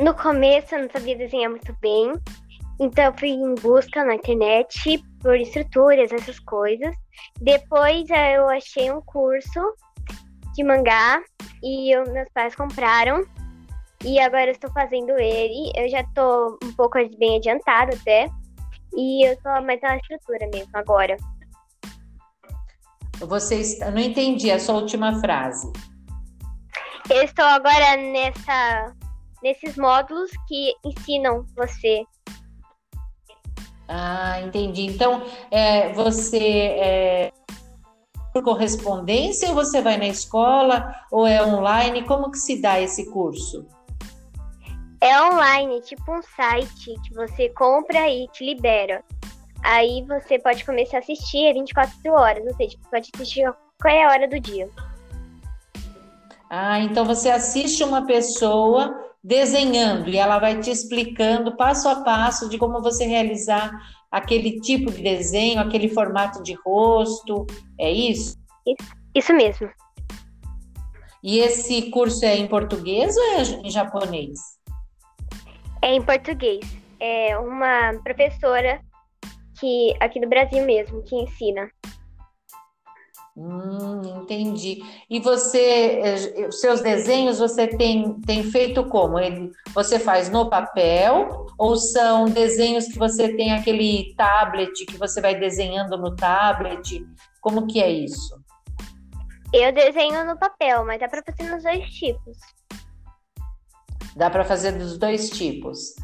No 0.00 0.14
começo 0.14 0.74
eu 0.74 0.82
não 0.82 0.90
sabia 0.90 1.16
desenhar 1.16 1.50
muito 1.50 1.74
bem, 1.80 2.12
então 2.80 3.06
eu 3.06 3.14
fui 3.18 3.30
em 3.30 3.54
busca 3.56 4.04
na 4.04 4.14
internet 4.14 5.02
por 5.20 5.34
estruturas, 5.34 6.12
essas 6.12 6.38
coisas. 6.38 6.94
Depois 7.40 8.08
eu 8.08 8.48
achei 8.48 8.92
um 8.92 9.02
curso 9.02 9.60
de 10.54 10.62
mangá 10.62 11.20
e 11.62 11.94
eu, 11.94 12.04
meus 12.12 12.28
pais 12.32 12.54
compraram 12.54 13.26
e 14.04 14.18
agora 14.20 14.46
eu 14.46 14.52
estou 14.52 14.70
fazendo 14.72 15.10
ele. 15.18 15.72
Eu 15.74 15.88
já 15.88 16.00
estou 16.00 16.58
um 16.62 16.72
pouco 16.72 16.98
bem 17.18 17.38
adiantado 17.38 17.96
até. 17.96 18.28
E 18.96 19.26
eu 19.26 19.32
estou 19.34 19.62
mais 19.62 19.80
na 19.82 19.96
estrutura 19.96 20.48
mesmo 20.52 20.70
agora. 20.74 21.16
Você 23.20 23.56
está... 23.56 23.90
não 23.90 24.00
entendi 24.00 24.50
a 24.50 24.60
sua 24.60 24.76
última 24.76 25.20
frase. 25.20 25.70
Eu 27.10 27.22
estou 27.22 27.44
agora 27.44 27.96
nessa 27.96 28.94
nesses 29.42 29.76
módulos 29.76 30.30
que 30.46 30.74
ensinam 30.84 31.44
você. 31.56 32.04
Ah, 33.86 34.40
entendi. 34.42 34.86
Então, 34.86 35.22
é, 35.50 35.92
você 35.92 36.38
é, 36.38 37.32
por 38.32 38.42
correspondência 38.42 39.48
ou 39.48 39.54
você 39.54 39.80
vai 39.80 39.96
na 39.96 40.06
escola 40.06 40.94
ou 41.10 41.26
é 41.26 41.42
online? 41.44 42.04
Como 42.04 42.30
que 42.30 42.38
se 42.38 42.60
dá 42.60 42.80
esse 42.80 43.10
curso? 43.10 43.66
É 45.00 45.22
online, 45.22 45.80
tipo 45.82 46.12
um 46.12 46.20
site 46.22 46.94
que 47.06 47.14
você 47.14 47.48
compra 47.50 48.08
e 48.08 48.26
te 48.28 48.44
libera. 48.44 49.04
Aí 49.62 50.04
você 50.06 50.38
pode 50.38 50.64
começar 50.64 50.98
a 50.98 51.00
assistir 51.00 51.46
é 51.46 51.52
24 51.52 52.12
horas, 52.12 52.44
ou 52.44 52.54
seja, 52.54 52.76
você 52.76 52.90
pode 52.90 53.10
assistir 53.14 53.44
a 53.44 53.54
qualquer 53.80 54.08
hora 54.08 54.28
do 54.28 54.40
dia. 54.40 54.68
Ah, 56.50 56.80
então 56.80 57.04
você 57.04 57.28
assiste 57.30 57.84
uma 57.84 58.06
pessoa 58.06 59.08
desenhando 59.22 60.08
e 60.08 60.16
ela 60.16 60.38
vai 60.38 60.58
te 60.58 60.70
explicando 60.70 61.56
passo 61.56 61.88
a 61.88 62.02
passo 62.02 62.48
de 62.48 62.56
como 62.58 62.80
você 62.80 63.04
realizar 63.04 63.70
aquele 64.10 64.60
tipo 64.60 64.90
de 64.90 65.02
desenho, 65.02 65.60
aquele 65.60 65.88
formato 65.88 66.42
de 66.42 66.54
rosto, 66.54 67.46
é 67.78 67.90
isso? 67.90 68.36
Isso, 68.66 68.92
isso 69.14 69.32
mesmo. 69.34 69.70
E 71.22 71.40
esse 71.40 71.90
curso 71.90 72.24
é 72.24 72.36
em 72.36 72.46
português 72.46 73.16
ou 73.16 73.24
é 73.24 73.42
em 73.42 73.70
japonês? 73.70 74.57
É 75.82 75.94
em 75.94 76.02
português. 76.02 76.64
É 77.00 77.38
uma 77.38 77.94
professora 78.02 78.80
que 79.58 79.94
aqui 80.00 80.20
do 80.20 80.28
Brasil 80.28 80.64
mesmo 80.64 81.02
que 81.02 81.16
ensina. 81.16 81.70
Hum, 83.36 84.02
entendi. 84.22 84.82
E 85.08 85.20
você, 85.20 86.00
eh, 86.02 86.48
os 86.48 86.60
seus 86.60 86.80
desenhos 86.80 87.38
você 87.38 87.68
tem, 87.68 88.20
tem 88.22 88.42
feito 88.42 88.84
como? 88.86 89.16
Ele, 89.16 89.52
você 89.72 89.96
faz 90.00 90.28
no 90.28 90.50
papel 90.50 91.46
ou 91.56 91.76
são 91.76 92.24
desenhos 92.24 92.86
que 92.88 92.98
você 92.98 93.36
tem 93.36 93.52
aquele 93.52 94.12
tablet 94.16 94.84
que 94.86 94.96
você 94.96 95.20
vai 95.20 95.38
desenhando 95.38 95.96
no 95.96 96.16
tablet? 96.16 97.06
Como 97.40 97.68
que 97.68 97.80
é 97.80 97.88
isso? 97.88 98.36
Eu 99.54 99.72
desenho 99.72 100.24
no 100.24 100.36
papel, 100.36 100.84
mas 100.84 100.98
dá 100.98 101.08
para 101.08 101.22
fazer 101.22 101.48
nos 101.48 101.62
dois 101.62 101.88
tipos. 101.90 102.38
Dá 104.18 104.28
para 104.28 104.44
fazer 104.44 104.72
dos 104.72 104.98
dois 104.98 105.30
tipos. 105.30 105.94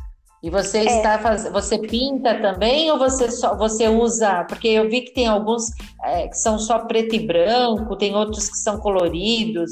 E 0.40 0.48
você 0.48 0.78
é. 0.78 0.84
está 0.84 1.18
fazendo, 1.18 1.52
você 1.52 1.76
pinta 1.78 2.40
também 2.40 2.88
ou 2.92 2.96
você 2.96 3.28
só 3.28 3.56
você 3.56 3.88
usa? 3.88 4.44
Porque 4.44 4.68
eu 4.68 4.88
vi 4.88 5.00
que 5.00 5.12
tem 5.12 5.26
alguns 5.26 5.70
é, 6.04 6.28
que 6.28 6.36
são 6.36 6.56
só 6.56 6.86
preto 6.86 7.16
e 7.16 7.26
branco, 7.26 7.96
tem 7.96 8.14
outros 8.14 8.48
que 8.48 8.56
são 8.56 8.78
coloridos. 8.78 9.70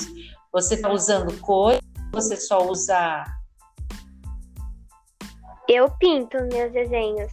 Você 0.53 0.75
está 0.75 0.91
usando 0.91 1.39
cor? 1.41 1.79
Você 2.13 2.37
só 2.37 2.69
usa? 2.69 3.25
Eu 5.69 5.89
pinto 6.01 6.37
meus 6.53 6.73
desenhos, 6.73 7.31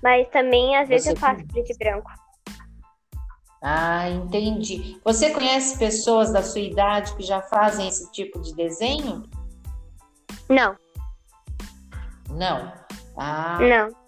mas 0.00 0.28
também 0.28 0.76
às 0.76 0.88
vezes 0.88 1.08
eu 1.08 1.16
faço 1.16 1.40
pinta. 1.40 1.54
preto 1.54 1.72
e 1.72 1.76
branco. 1.76 2.10
Ah, 3.60 4.08
entendi. 4.10 5.00
Você 5.04 5.30
conhece 5.30 5.76
pessoas 5.76 6.32
da 6.32 6.40
sua 6.40 6.60
idade 6.60 7.16
que 7.16 7.24
já 7.24 7.42
fazem 7.42 7.88
esse 7.88 8.12
tipo 8.12 8.40
de 8.40 8.54
desenho? 8.54 9.24
Não. 10.48 10.76
Não. 12.30 12.72
Ah. 13.16 13.58
Não. 13.60 14.06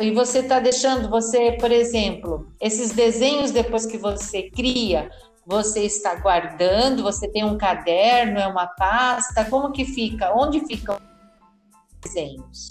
E 0.00 0.10
você 0.10 0.40
está 0.40 0.58
deixando, 0.58 1.08
você, 1.08 1.52
por 1.52 1.70
exemplo, 1.70 2.52
esses 2.60 2.92
desenhos 2.92 3.52
depois 3.52 3.86
que 3.86 3.96
você 3.96 4.50
cria, 4.50 5.10
você 5.46 5.84
está 5.84 6.16
guardando, 6.16 7.02
você 7.02 7.28
tem 7.28 7.44
um 7.44 7.56
caderno, 7.56 8.38
é 8.38 8.46
uma 8.46 8.66
pasta, 8.66 9.44
como 9.44 9.72
que 9.72 9.84
fica? 9.84 10.34
Onde 10.34 10.66
ficam 10.66 10.96
os 10.96 12.00
desenhos? 12.00 12.68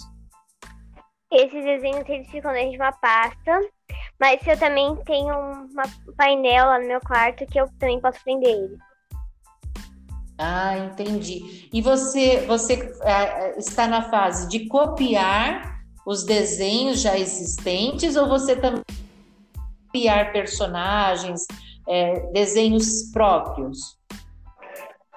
Esses 1.31 1.63
desenhos 1.63 2.07
eles 2.07 2.29
ficam 2.29 2.51
dentro 2.51 2.71
de 2.71 2.77
uma 2.77 2.91
pasta, 2.91 3.61
mas 4.19 4.45
eu 4.45 4.57
também 4.57 4.95
tenho 5.05 5.33
um 5.33 5.67
painel 6.15 6.65
lá 6.67 6.79
no 6.79 6.87
meu 6.87 6.99
quarto 7.01 7.45
que 7.45 7.59
eu 7.59 7.67
também 7.79 7.99
posso 7.99 8.21
prender 8.23 8.49
ele. 8.49 8.77
Ah, 10.37 10.77
entendi. 10.77 11.69
E 11.71 11.81
você, 11.81 12.45
você 12.47 12.93
é, 13.01 13.57
está 13.57 13.87
na 13.87 14.09
fase 14.09 14.47
de 14.49 14.67
copiar 14.67 15.81
os 16.05 16.23
desenhos 16.23 17.01
já 17.01 17.17
existentes 17.17 18.15
ou 18.15 18.27
você 18.27 18.55
também 18.55 18.83
criar 19.91 20.31
personagens, 20.31 21.45
é, 21.87 22.19
desenhos 22.31 23.11
próprios? 23.11 23.97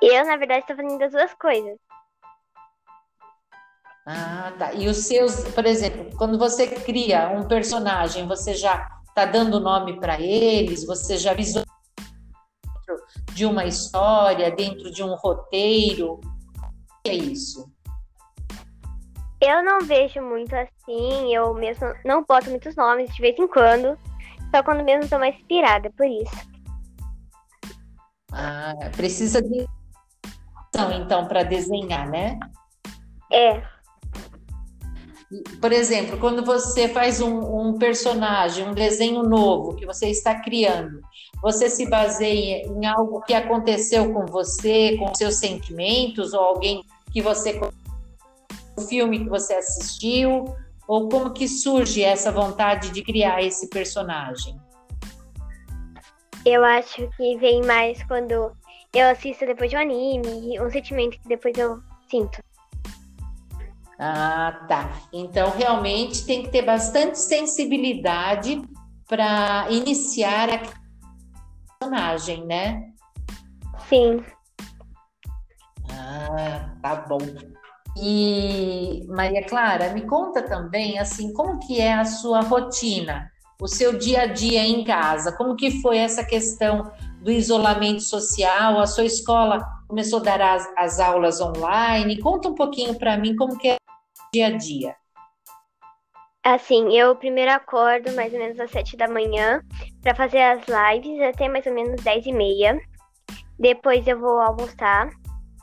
Eu, 0.02 0.26
na 0.26 0.36
verdade, 0.36 0.60
estou 0.60 0.76
fazendo 0.76 1.02
as 1.02 1.12
duas 1.12 1.34
coisas. 1.34 1.78
Ah, 4.06 4.52
tá. 4.58 4.72
E 4.74 4.86
os 4.86 4.98
seus, 4.98 5.44
por 5.48 5.66
exemplo, 5.66 6.16
quando 6.16 6.38
você 6.38 6.68
cria 6.68 7.30
um 7.30 7.48
personagem, 7.48 8.28
você 8.28 8.54
já 8.54 8.88
está 9.08 9.24
dando 9.24 9.58
nome 9.58 9.98
para 9.98 10.20
eles, 10.20 10.86
você 10.86 11.16
já 11.16 11.32
visualiza 11.32 11.75
de 13.32 13.44
uma 13.44 13.64
história, 13.64 14.50
dentro 14.50 14.90
de 14.90 15.02
um 15.02 15.14
roteiro? 15.14 16.14
O 16.14 16.20
que 17.04 17.10
é 17.10 17.14
isso? 17.14 17.70
Eu 19.40 19.62
não 19.62 19.80
vejo 19.80 20.22
muito 20.22 20.54
assim, 20.54 21.34
eu 21.34 21.52
mesmo 21.54 21.86
não 22.04 22.24
boto 22.24 22.48
muitos 22.50 22.74
nomes 22.74 23.14
de 23.14 23.20
vez 23.20 23.38
em 23.38 23.46
quando, 23.46 23.98
só 24.54 24.62
quando 24.62 24.82
mesmo 24.82 25.04
estou 25.04 25.18
mais 25.18 25.36
inspirada, 25.36 25.90
por 25.96 26.06
isso. 26.06 26.56
Ah, 28.32 28.74
precisa 28.94 29.42
de 29.42 29.66
então 30.94 31.26
para 31.26 31.42
desenhar, 31.42 32.08
né? 32.10 32.38
É. 33.32 33.62
Por 35.60 35.72
exemplo, 35.72 36.18
quando 36.18 36.44
você 36.44 36.88
faz 36.88 37.20
um, 37.20 37.38
um, 37.38 37.78
personagem, 37.78 38.66
um 38.66 38.72
desenho 38.72 39.24
novo 39.24 39.74
que 39.74 39.84
você 39.84 40.08
está 40.08 40.40
criando, 40.40 41.00
você 41.42 41.68
se 41.68 41.88
baseia 41.88 42.64
em 42.64 42.86
algo 42.86 43.20
que 43.22 43.34
aconteceu 43.34 44.12
com 44.12 44.24
você, 44.26 44.96
com 44.96 45.12
seus 45.14 45.36
sentimentos, 45.36 46.32
ou 46.32 46.40
alguém 46.40 46.82
que 47.12 47.20
você 47.20 47.60
o 48.76 48.82
filme 48.82 49.20
que 49.20 49.28
você 49.28 49.54
assistiu, 49.54 50.54
ou 50.86 51.08
como 51.08 51.32
que 51.32 51.48
surge 51.48 52.02
essa 52.02 52.30
vontade 52.30 52.90
de 52.90 53.02
criar 53.02 53.42
esse 53.42 53.68
personagem? 53.68 54.54
Eu 56.44 56.62
acho 56.62 57.08
que 57.16 57.36
vem 57.38 57.62
mais 57.64 58.02
quando 58.04 58.52
eu 58.94 59.08
assisto 59.10 59.44
depois 59.46 59.70
de 59.70 59.76
um 59.76 59.80
anime, 59.80 60.60
um 60.60 60.70
sentimento 60.70 61.18
que 61.18 61.28
depois 61.28 61.56
eu 61.58 61.80
sinto. 62.08 62.40
Ah, 63.98 64.64
tá. 64.68 64.92
Então, 65.12 65.50
realmente 65.50 66.26
tem 66.26 66.42
que 66.42 66.50
ter 66.50 66.62
bastante 66.62 67.18
sensibilidade 67.18 68.62
para 69.08 69.66
iniciar 69.70 70.48
a 70.50 70.60
personagem, 71.78 72.44
né? 72.44 72.90
Sim. 73.88 74.22
Ah, 75.90 76.70
tá 76.82 76.96
bom. 77.08 77.18
E 77.98 79.06
Maria 79.08 79.46
Clara, 79.46 79.94
me 79.94 80.02
conta 80.02 80.42
também 80.42 80.98
assim, 80.98 81.32
como 81.32 81.58
que 81.58 81.80
é 81.80 81.94
a 81.94 82.04
sua 82.04 82.42
rotina, 82.42 83.30
o 83.60 83.66
seu 83.66 83.96
dia 83.96 84.22
a 84.22 84.26
dia 84.26 84.62
em 84.66 84.84
casa? 84.84 85.32
Como 85.32 85.56
que 85.56 85.80
foi 85.80 85.96
essa 85.96 86.22
questão 86.22 86.92
do 87.22 87.30
isolamento 87.30 88.02
social? 88.02 88.78
A 88.78 88.86
sua 88.86 89.04
escola 89.04 89.66
começou 89.88 90.18
a 90.18 90.22
dar 90.22 90.42
as, 90.42 90.68
as 90.76 91.00
aulas 91.00 91.40
online? 91.40 92.20
Conta 92.20 92.50
um 92.50 92.54
pouquinho 92.54 92.98
para 92.98 93.16
mim 93.16 93.34
como 93.34 93.56
que 93.56 93.68
é 93.68 93.76
dia 94.36 94.46
a 94.48 94.56
dia. 94.56 94.96
Assim, 96.44 96.96
eu 96.96 97.16
primeiro 97.16 97.50
acordo 97.50 98.12
mais 98.12 98.32
ou 98.32 98.38
menos 98.38 98.60
às 98.60 98.70
sete 98.70 98.96
da 98.96 99.08
manhã 99.08 99.60
para 100.02 100.14
fazer 100.14 100.40
as 100.40 100.62
lives 100.66 101.20
até 101.22 101.48
mais 101.48 101.66
ou 101.66 101.72
menos 101.72 102.02
dez 102.02 102.24
e 102.26 102.32
meia. 102.32 102.78
Depois 103.58 104.06
eu 104.06 104.18
vou 104.20 104.38
almoçar 104.38 105.10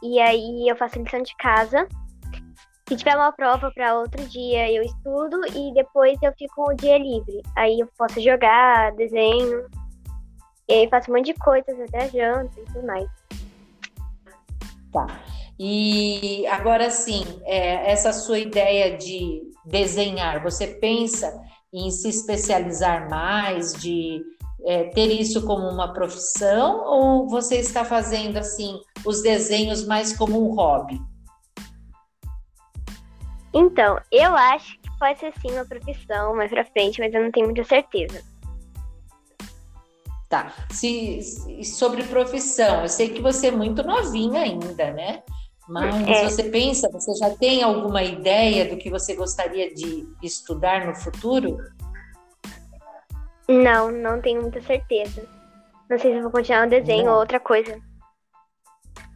e 0.01 0.19
aí 0.19 0.67
eu 0.67 0.75
faço 0.75 0.99
lição 0.99 1.21
de 1.21 1.35
casa 1.37 1.87
se 2.89 2.97
tiver 2.97 3.15
uma 3.15 3.31
prova 3.31 3.71
para 3.71 3.97
outro 3.97 4.27
dia, 4.27 4.69
eu 4.69 4.83
estudo 4.83 5.39
e 5.55 5.73
depois 5.73 6.17
eu 6.21 6.33
fico 6.37 6.69
o 6.69 6.75
dia 6.75 6.97
livre. 6.97 7.41
Aí 7.55 7.79
eu 7.79 7.87
posso 7.97 8.19
jogar, 8.19 8.91
desenho, 8.91 9.69
e 10.67 10.73
aí 10.73 10.89
faço 10.89 11.09
um 11.09 11.15
monte 11.15 11.27
de 11.27 11.33
coisas 11.35 11.79
até 11.79 12.09
janta 12.09 12.59
e 12.59 12.65
tudo 12.65 12.85
mais. 12.85 13.09
Tá. 14.91 15.07
E 15.59 16.45
agora 16.47 16.89
sim, 16.89 17.23
é, 17.43 17.91
essa 17.91 18.11
sua 18.11 18.39
ideia 18.39 18.97
de 18.97 19.41
desenhar, 19.65 20.41
você 20.41 20.67
pensa 20.67 21.41
em 21.71 21.89
se 21.91 22.09
especializar 22.09 23.09
mais, 23.09 23.73
de 23.73 24.21
é, 24.65 24.85
ter 24.85 25.07
isso 25.07 25.45
como 25.45 25.67
uma 25.67 25.93
profissão, 25.93 26.83
ou 26.85 27.27
você 27.29 27.57
está 27.57 27.85
fazendo 27.85 28.37
assim 28.37 28.79
os 29.05 29.21
desenhos 29.21 29.85
mais 29.85 30.15
como 30.15 30.43
um 30.43 30.55
hobby? 30.55 30.99
Então, 33.53 33.99
eu 34.11 34.35
acho 34.35 34.79
que 34.79 34.89
pode 34.97 35.19
ser 35.19 35.33
sim 35.39 35.51
uma 35.51 35.65
profissão 35.65 36.35
mais 36.35 36.49
pra 36.49 36.65
frente, 36.65 36.99
mas 36.99 37.13
eu 37.13 37.23
não 37.23 37.31
tenho 37.31 37.45
muita 37.47 37.63
certeza. 37.63 38.23
Tá. 40.27 40.51
Se, 40.71 41.21
sobre 41.63 42.01
profissão, 42.03 42.81
eu 42.81 42.89
sei 42.89 43.09
que 43.09 43.21
você 43.21 43.47
é 43.47 43.51
muito 43.51 43.83
novinha 43.83 44.41
ainda, 44.41 44.91
né? 44.91 45.21
Mas 45.67 46.07
é. 46.07 46.29
você 46.29 46.43
pensa, 46.43 46.89
você 46.91 47.13
já 47.15 47.29
tem 47.37 47.63
alguma 47.63 48.03
ideia 48.03 48.69
do 48.69 48.77
que 48.77 48.89
você 48.89 49.15
gostaria 49.15 49.73
de 49.73 50.05
estudar 50.21 50.85
no 50.85 50.93
futuro? 50.93 51.57
Não, 53.47 53.91
não 53.91 54.21
tenho 54.21 54.41
muita 54.41 54.61
certeza. 54.61 55.25
Não 55.89 55.97
sei 55.97 56.13
se 56.13 56.21
vou 56.21 56.31
continuar 56.31 56.65
no 56.65 56.69
desenho 56.69 57.05
não. 57.05 57.13
ou 57.13 57.19
outra 57.19 57.39
coisa. 57.39 57.79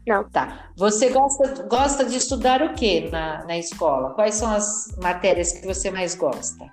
Não. 0.06 0.30
Tá. 0.30 0.70
Você 0.78 1.10
gosta, 1.10 1.64
gosta 1.64 2.06
de 2.06 2.16
estudar 2.16 2.62
o 2.62 2.74
que 2.74 3.10
na, 3.10 3.44
na 3.44 3.58
escola? 3.58 4.14
Quais 4.14 4.36
são 4.36 4.50
as 4.50 4.96
matérias 5.02 5.52
que 5.52 5.66
você 5.66 5.92
mais 5.92 6.16
gosta? 6.16 6.66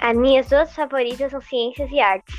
As 0.00 0.16
minhas 0.16 0.48
duas 0.48 0.74
favoritas 0.74 1.30
são 1.30 1.40
ciências 1.42 1.90
e 1.90 2.00
artes. 2.00 2.34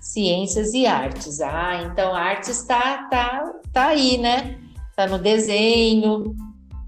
Ciências 0.00 0.72
e 0.72 0.86
artes. 0.86 1.40
Ah, 1.40 1.82
então 1.82 2.14
artes 2.14 2.64
tá, 2.64 3.08
tá, 3.10 3.52
tá 3.72 3.88
aí, 3.88 4.18
né? 4.18 4.67
Tá 4.98 5.06
no 5.06 5.16
desenho, 5.16 6.34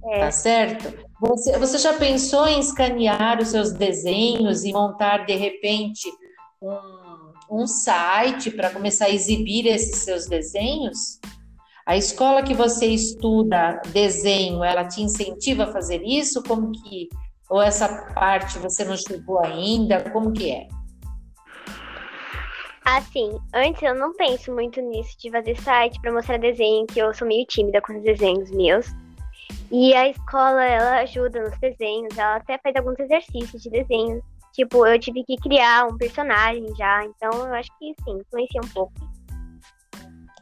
é. 0.04 0.18
tá 0.18 0.32
certo? 0.32 0.92
Você, 1.20 1.56
você 1.56 1.78
já 1.78 1.92
pensou 1.92 2.44
em 2.48 2.58
escanear 2.58 3.40
os 3.40 3.46
seus 3.46 3.70
desenhos 3.70 4.64
e 4.64 4.72
montar, 4.72 5.18
de 5.26 5.36
repente, 5.36 6.10
um, 6.60 7.60
um 7.62 7.66
site 7.68 8.50
para 8.50 8.70
começar 8.70 9.04
a 9.04 9.10
exibir 9.10 9.64
esses 9.64 9.98
seus 9.98 10.26
desenhos? 10.26 11.20
A 11.86 11.96
escola 11.96 12.42
que 12.42 12.52
você 12.52 12.86
estuda 12.86 13.80
desenho, 13.92 14.64
ela 14.64 14.88
te 14.88 15.00
incentiva 15.00 15.62
a 15.62 15.72
fazer 15.72 16.02
isso? 16.02 16.42
Como 16.42 16.72
que 16.72 17.08
ou 17.48 17.62
essa 17.62 18.12
parte 18.12 18.58
você 18.58 18.84
não 18.84 18.96
chegou 18.96 19.38
ainda? 19.38 20.10
Como 20.10 20.32
que 20.32 20.50
é? 20.50 20.66
Assim, 22.84 23.38
antes 23.54 23.82
eu 23.82 23.94
não 23.94 24.14
penso 24.14 24.52
muito 24.52 24.80
nisso 24.80 25.16
de 25.18 25.30
fazer 25.30 25.60
site 25.60 26.00
para 26.00 26.12
mostrar 26.12 26.38
desenho, 26.38 26.86
que 26.86 26.98
eu 26.98 27.12
sou 27.12 27.28
meio 27.28 27.44
tímida 27.46 27.80
com 27.80 27.96
os 27.96 28.02
desenhos 28.02 28.50
meus. 28.50 28.86
E 29.70 29.94
a 29.94 30.08
escola, 30.08 30.64
ela 30.64 31.00
ajuda 31.00 31.42
nos 31.42 31.58
desenhos, 31.58 32.16
ela 32.16 32.36
até 32.36 32.58
faz 32.58 32.74
alguns 32.76 32.98
exercícios 32.98 33.62
de 33.62 33.70
desenho. 33.70 34.22
Tipo, 34.52 34.86
eu 34.86 34.98
tive 34.98 35.22
que 35.24 35.36
criar 35.36 35.86
um 35.86 35.96
personagem 35.96 36.66
já, 36.76 37.04
então 37.04 37.30
eu 37.46 37.54
acho 37.54 37.70
que 37.78 37.94
sim, 38.02 38.18
influencia 38.18 38.60
um 38.64 38.68
pouco. 38.68 38.92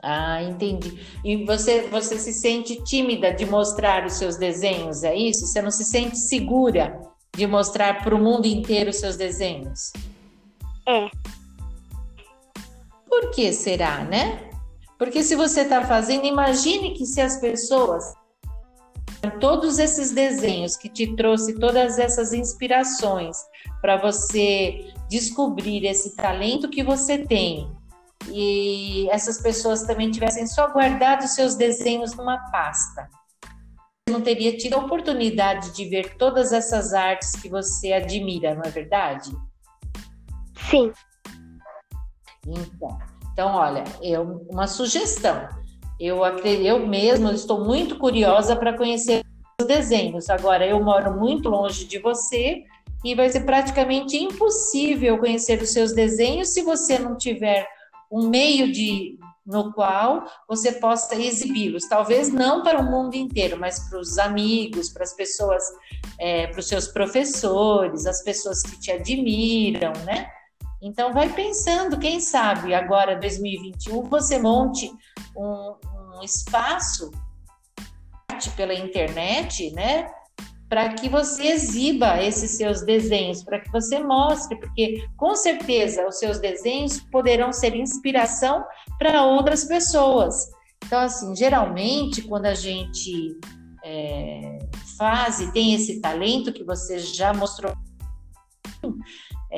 Ah, 0.02 0.42
entendi. 0.42 0.98
E 1.24 1.44
você, 1.44 1.88
você 1.88 2.18
se 2.18 2.32
sente 2.32 2.82
tímida 2.84 3.34
de 3.34 3.44
mostrar 3.44 4.06
os 4.06 4.14
seus 4.14 4.36
desenhos, 4.36 5.02
é 5.02 5.14
isso? 5.14 5.46
Você 5.46 5.60
não 5.60 5.70
se 5.70 5.84
sente 5.84 6.16
segura 6.16 6.98
de 7.36 7.46
mostrar 7.46 8.02
para 8.02 8.14
o 8.14 8.18
mundo 8.18 8.46
inteiro 8.46 8.90
os 8.90 8.96
seus 8.96 9.16
desenhos? 9.16 9.92
É. 10.86 11.10
Por 13.08 13.30
que 13.30 13.52
será, 13.52 14.04
né? 14.04 14.50
Porque 14.98 15.22
se 15.22 15.34
você 15.34 15.62
está 15.62 15.84
fazendo, 15.86 16.26
imagine 16.26 16.94
que 16.94 17.06
se 17.06 17.20
as 17.20 17.38
pessoas 17.38 18.14
todos 19.40 19.78
esses 19.78 20.12
desenhos 20.12 20.76
que 20.76 20.88
te 20.88 21.14
trouxe 21.16 21.58
todas 21.58 21.98
essas 21.98 22.32
inspirações 22.32 23.36
para 23.80 23.96
você 23.96 24.92
descobrir 25.08 25.84
esse 25.84 26.14
talento 26.14 26.68
que 26.68 26.82
você 26.82 27.18
tem 27.18 27.70
e 28.28 29.08
essas 29.10 29.40
pessoas 29.40 29.82
também 29.82 30.10
tivessem 30.10 30.46
só 30.46 30.68
guardado 30.68 31.26
seus 31.26 31.54
desenhos 31.54 32.14
numa 32.14 32.38
pasta. 32.50 33.08
Você 34.06 34.12
não 34.12 34.20
teria 34.20 34.56
tido 34.56 34.74
a 34.74 34.78
oportunidade 34.78 35.74
de 35.74 35.88
ver 35.88 36.16
todas 36.16 36.52
essas 36.52 36.92
artes 36.92 37.32
que 37.32 37.48
você 37.48 37.92
admira, 37.92 38.54
não 38.54 38.62
é 38.62 38.70
verdade? 38.70 39.30
Sim. 40.70 40.92
Então, 42.52 42.98
então 43.32 43.54
olha, 43.54 43.84
eu, 44.02 44.46
uma 44.50 44.66
sugestão. 44.66 45.48
Eu, 45.98 46.24
eu 46.24 46.86
mesmo 46.86 47.30
estou 47.30 47.64
muito 47.64 47.98
curiosa 47.98 48.54
para 48.54 48.76
conhecer 48.76 49.24
os 49.60 49.66
desenhos. 49.66 50.30
Agora, 50.30 50.66
eu 50.66 50.82
moro 50.82 51.18
muito 51.18 51.48
longe 51.48 51.84
de 51.84 51.98
você 51.98 52.64
e 53.04 53.14
vai 53.14 53.28
ser 53.30 53.40
praticamente 53.40 54.16
impossível 54.16 55.18
conhecer 55.18 55.60
os 55.60 55.70
seus 55.70 55.92
desenhos 55.92 56.48
se 56.48 56.62
você 56.62 56.98
não 56.98 57.16
tiver 57.16 57.66
um 58.10 58.28
meio 58.28 58.72
de, 58.72 59.18
no 59.46 59.72
qual 59.72 60.24
você 60.48 60.72
possa 60.72 61.14
exibi-los, 61.14 61.88
talvez 61.88 62.32
não 62.32 62.62
para 62.62 62.80
o 62.80 62.90
mundo 62.90 63.14
inteiro, 63.14 63.58
mas 63.58 63.88
para 63.88 63.98
os 63.98 64.18
amigos, 64.18 64.88
para 64.88 65.02
as 65.02 65.14
pessoas, 65.14 65.62
é, 66.18 66.46
para 66.46 66.60
os 66.60 66.68
seus 66.68 66.88
professores, 66.88 68.06
as 68.06 68.22
pessoas 68.22 68.62
que 68.62 68.78
te 68.80 68.90
admiram, 68.90 69.92
né? 70.04 70.30
Então, 70.80 71.12
vai 71.12 71.28
pensando, 71.32 71.98
quem 71.98 72.20
sabe 72.20 72.72
agora, 72.72 73.18
2021, 73.18 74.02
você 74.04 74.38
monte 74.38 74.90
um, 75.36 75.74
um 76.16 76.22
espaço 76.22 77.10
pela 78.56 78.74
internet, 78.74 79.72
né? 79.72 80.08
Para 80.68 80.92
que 80.94 81.08
você 81.08 81.48
exiba 81.48 82.22
esses 82.22 82.56
seus 82.56 82.82
desenhos, 82.82 83.42
para 83.42 83.58
que 83.58 83.70
você 83.72 83.98
mostre, 83.98 84.56
porque 84.60 85.04
com 85.16 85.34
certeza 85.34 86.06
os 86.06 86.18
seus 86.18 86.38
desenhos 86.38 87.00
poderão 87.10 87.52
ser 87.52 87.74
inspiração 87.74 88.64
para 88.98 89.24
outras 89.24 89.64
pessoas. 89.64 90.48
Então, 90.84 91.00
assim, 91.00 91.34
geralmente, 91.34 92.22
quando 92.22 92.46
a 92.46 92.54
gente 92.54 93.36
é, 93.84 94.58
faz 94.96 95.40
e 95.40 95.52
tem 95.52 95.74
esse 95.74 96.00
talento 96.00 96.52
que 96.52 96.62
você 96.62 96.98
já 96.98 97.32
mostrou 97.32 97.72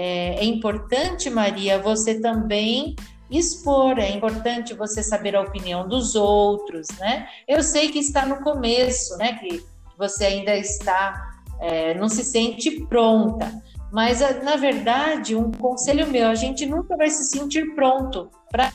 é, 0.03 0.37
é 0.37 0.45
importante, 0.45 1.29
Maria, 1.29 1.79
você 1.79 2.19
também 2.19 2.97
expor, 3.31 3.99
é 3.99 4.11
importante 4.11 4.73
você 4.73 5.03
saber 5.03 5.37
a 5.37 5.43
opinião 5.43 5.87
dos 5.87 6.15
outros, 6.15 6.89
né? 6.99 7.29
Eu 7.47 7.63
sei 7.63 7.91
que 7.91 7.99
está 7.99 8.25
no 8.25 8.37
começo, 8.37 9.15
né? 9.19 9.35
Que 9.35 9.63
você 9.99 10.25
ainda 10.25 10.57
está, 10.57 11.35
é, 11.61 11.93
não 11.93 12.09
se 12.09 12.25
sente 12.25 12.81
pronta, 12.87 13.63
mas 13.93 14.21
na 14.43 14.57
verdade, 14.57 15.37
um 15.37 15.53
conselho 15.53 16.07
meu, 16.07 16.29
a 16.29 16.35
gente 16.35 16.65
nunca 16.65 16.97
vai 16.97 17.11
se 17.11 17.25
sentir 17.25 17.75
pronto 17.75 18.31
para 18.51 18.73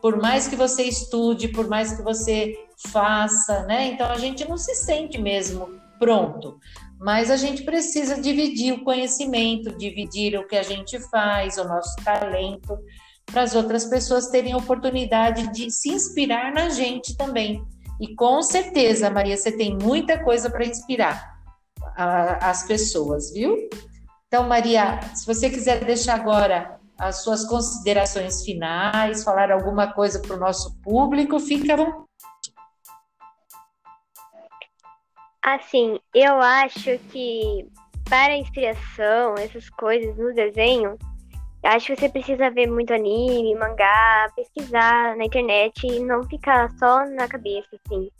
por 0.00 0.16
mais 0.16 0.46
que 0.46 0.54
você 0.54 0.84
estude, 0.84 1.48
por 1.48 1.68
mais 1.68 1.92
que 1.92 2.02
você 2.02 2.54
faça, 2.76 3.64
né? 3.64 3.88
Então 3.88 4.08
a 4.08 4.16
gente 4.16 4.48
não 4.48 4.56
se 4.56 4.76
sente 4.76 5.20
mesmo 5.20 5.68
pronto 5.98 6.58
mas 7.00 7.30
a 7.30 7.36
gente 7.36 7.62
precisa 7.62 8.20
dividir 8.20 8.74
o 8.74 8.84
conhecimento, 8.84 9.74
dividir 9.74 10.38
o 10.38 10.46
que 10.46 10.54
a 10.54 10.62
gente 10.62 11.00
faz, 11.08 11.56
o 11.56 11.64
nosso 11.64 11.96
talento, 12.04 12.78
para 13.24 13.42
as 13.42 13.54
outras 13.54 13.86
pessoas 13.86 14.28
terem 14.28 14.52
a 14.52 14.58
oportunidade 14.58 15.50
de 15.50 15.70
se 15.70 15.88
inspirar 15.88 16.52
na 16.52 16.68
gente 16.68 17.16
também. 17.16 17.64
E 17.98 18.14
com 18.14 18.42
certeza, 18.42 19.08
Maria, 19.08 19.36
você 19.36 19.50
tem 19.50 19.78
muita 19.78 20.22
coisa 20.22 20.50
para 20.50 20.66
inspirar 20.66 21.38
a, 21.96 22.50
as 22.50 22.64
pessoas, 22.64 23.32
viu? 23.32 23.56
Então, 24.26 24.46
Maria, 24.46 25.00
se 25.14 25.26
você 25.26 25.48
quiser 25.48 25.82
deixar 25.82 26.16
agora 26.16 26.78
as 26.98 27.22
suas 27.22 27.46
considerações 27.46 28.44
finais, 28.44 29.24
falar 29.24 29.50
alguma 29.50 29.90
coisa 29.90 30.20
para 30.20 30.36
o 30.36 30.38
nosso 30.38 30.76
público, 30.82 31.40
fica 31.40 31.72
à 31.72 31.76
vontade. 31.76 32.09
Assim, 35.42 35.98
eu 36.14 36.34
acho 36.40 36.98
que 37.10 37.66
para 38.08 38.36
inspiração, 38.36 39.34
essas 39.38 39.70
coisas 39.70 40.14
no 40.16 40.34
desenho, 40.34 40.98
acho 41.64 41.86
que 41.86 41.96
você 41.96 42.08
precisa 42.08 42.50
ver 42.50 42.66
muito 42.66 42.92
anime, 42.92 43.54
mangá, 43.54 44.30
pesquisar 44.36 45.16
na 45.16 45.24
internet 45.24 45.86
e 45.86 46.00
não 46.00 46.22
ficar 46.24 46.70
só 46.78 47.06
na 47.06 47.26
cabeça, 47.26 47.68
assim. 47.86 48.10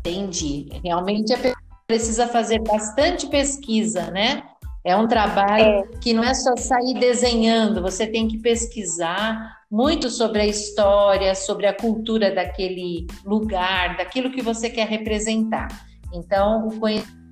Entendi. 0.00 0.68
Realmente 0.82 1.32
a 1.32 1.38
pessoa 1.38 1.64
precisa 1.86 2.26
fazer 2.26 2.60
bastante 2.60 3.28
pesquisa, 3.28 4.10
né? 4.10 4.42
É 4.84 4.96
um 4.96 5.06
trabalho 5.06 5.64
é. 5.64 5.82
que 6.00 6.12
não 6.12 6.24
é 6.24 6.34
só 6.34 6.56
sair 6.56 6.94
desenhando, 6.98 7.80
você 7.80 8.06
tem 8.06 8.28
que 8.28 8.38
pesquisar 8.38 9.63
muito 9.74 10.08
sobre 10.08 10.40
a 10.40 10.46
história, 10.46 11.34
sobre 11.34 11.66
a 11.66 11.74
cultura 11.74 12.32
daquele 12.32 13.08
lugar, 13.24 13.96
daquilo 13.96 14.30
que 14.30 14.40
você 14.40 14.70
quer 14.70 14.86
representar. 14.86 15.66
Então, 16.12 16.68
o 16.68 16.78
conhecimento 16.78 17.24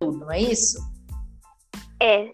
tudo, 0.00 0.18
não 0.18 0.32
é 0.32 0.40
isso? 0.40 0.78
É. 2.02 2.30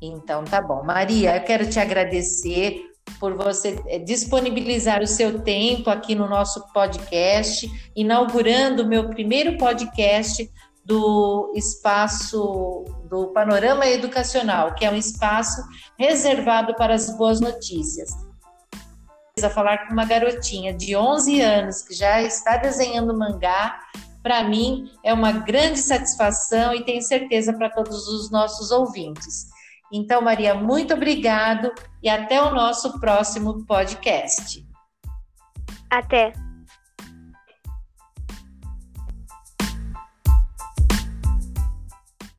Então, 0.00 0.44
tá 0.44 0.62
bom. 0.62 0.84
Maria, 0.84 1.36
eu 1.36 1.42
quero 1.42 1.68
te 1.68 1.80
agradecer 1.80 2.84
por 3.18 3.34
você 3.34 3.82
eh, 3.88 3.98
disponibilizar 3.98 5.02
o 5.02 5.06
seu 5.06 5.40
tempo 5.40 5.90
aqui 5.90 6.14
no 6.14 6.28
nosso 6.28 6.72
podcast, 6.72 7.68
inaugurando 7.96 8.84
o 8.84 8.86
meu 8.86 9.08
primeiro 9.08 9.58
podcast 9.58 10.48
do 10.88 11.52
espaço 11.54 12.84
do 13.10 13.28
Panorama 13.28 13.86
Educacional, 13.86 14.74
que 14.74 14.86
é 14.86 14.90
um 14.90 14.96
espaço 14.96 15.62
reservado 15.98 16.74
para 16.74 16.94
as 16.94 17.14
boas 17.16 17.40
notícias. 17.40 18.08
A 19.44 19.50
falar 19.50 19.86
com 19.86 19.92
uma 19.92 20.04
garotinha 20.04 20.72
de 20.74 20.96
11 20.96 21.40
anos 21.40 21.82
que 21.82 21.94
já 21.94 22.20
está 22.22 22.56
desenhando 22.56 23.16
mangá, 23.16 23.78
para 24.20 24.42
mim 24.42 24.90
é 25.04 25.12
uma 25.12 25.30
grande 25.30 25.78
satisfação 25.78 26.74
e 26.74 26.82
tenho 26.82 27.02
certeza 27.02 27.52
para 27.52 27.70
todos 27.70 28.08
os 28.08 28.32
nossos 28.32 28.72
ouvintes. 28.72 29.46
Então, 29.92 30.20
Maria, 30.20 30.54
muito 30.54 30.94
obrigado 30.94 31.70
e 32.02 32.08
até 32.08 32.42
o 32.42 32.52
nosso 32.52 32.98
próximo 32.98 33.64
podcast. 33.64 34.66
Até. 35.88 36.32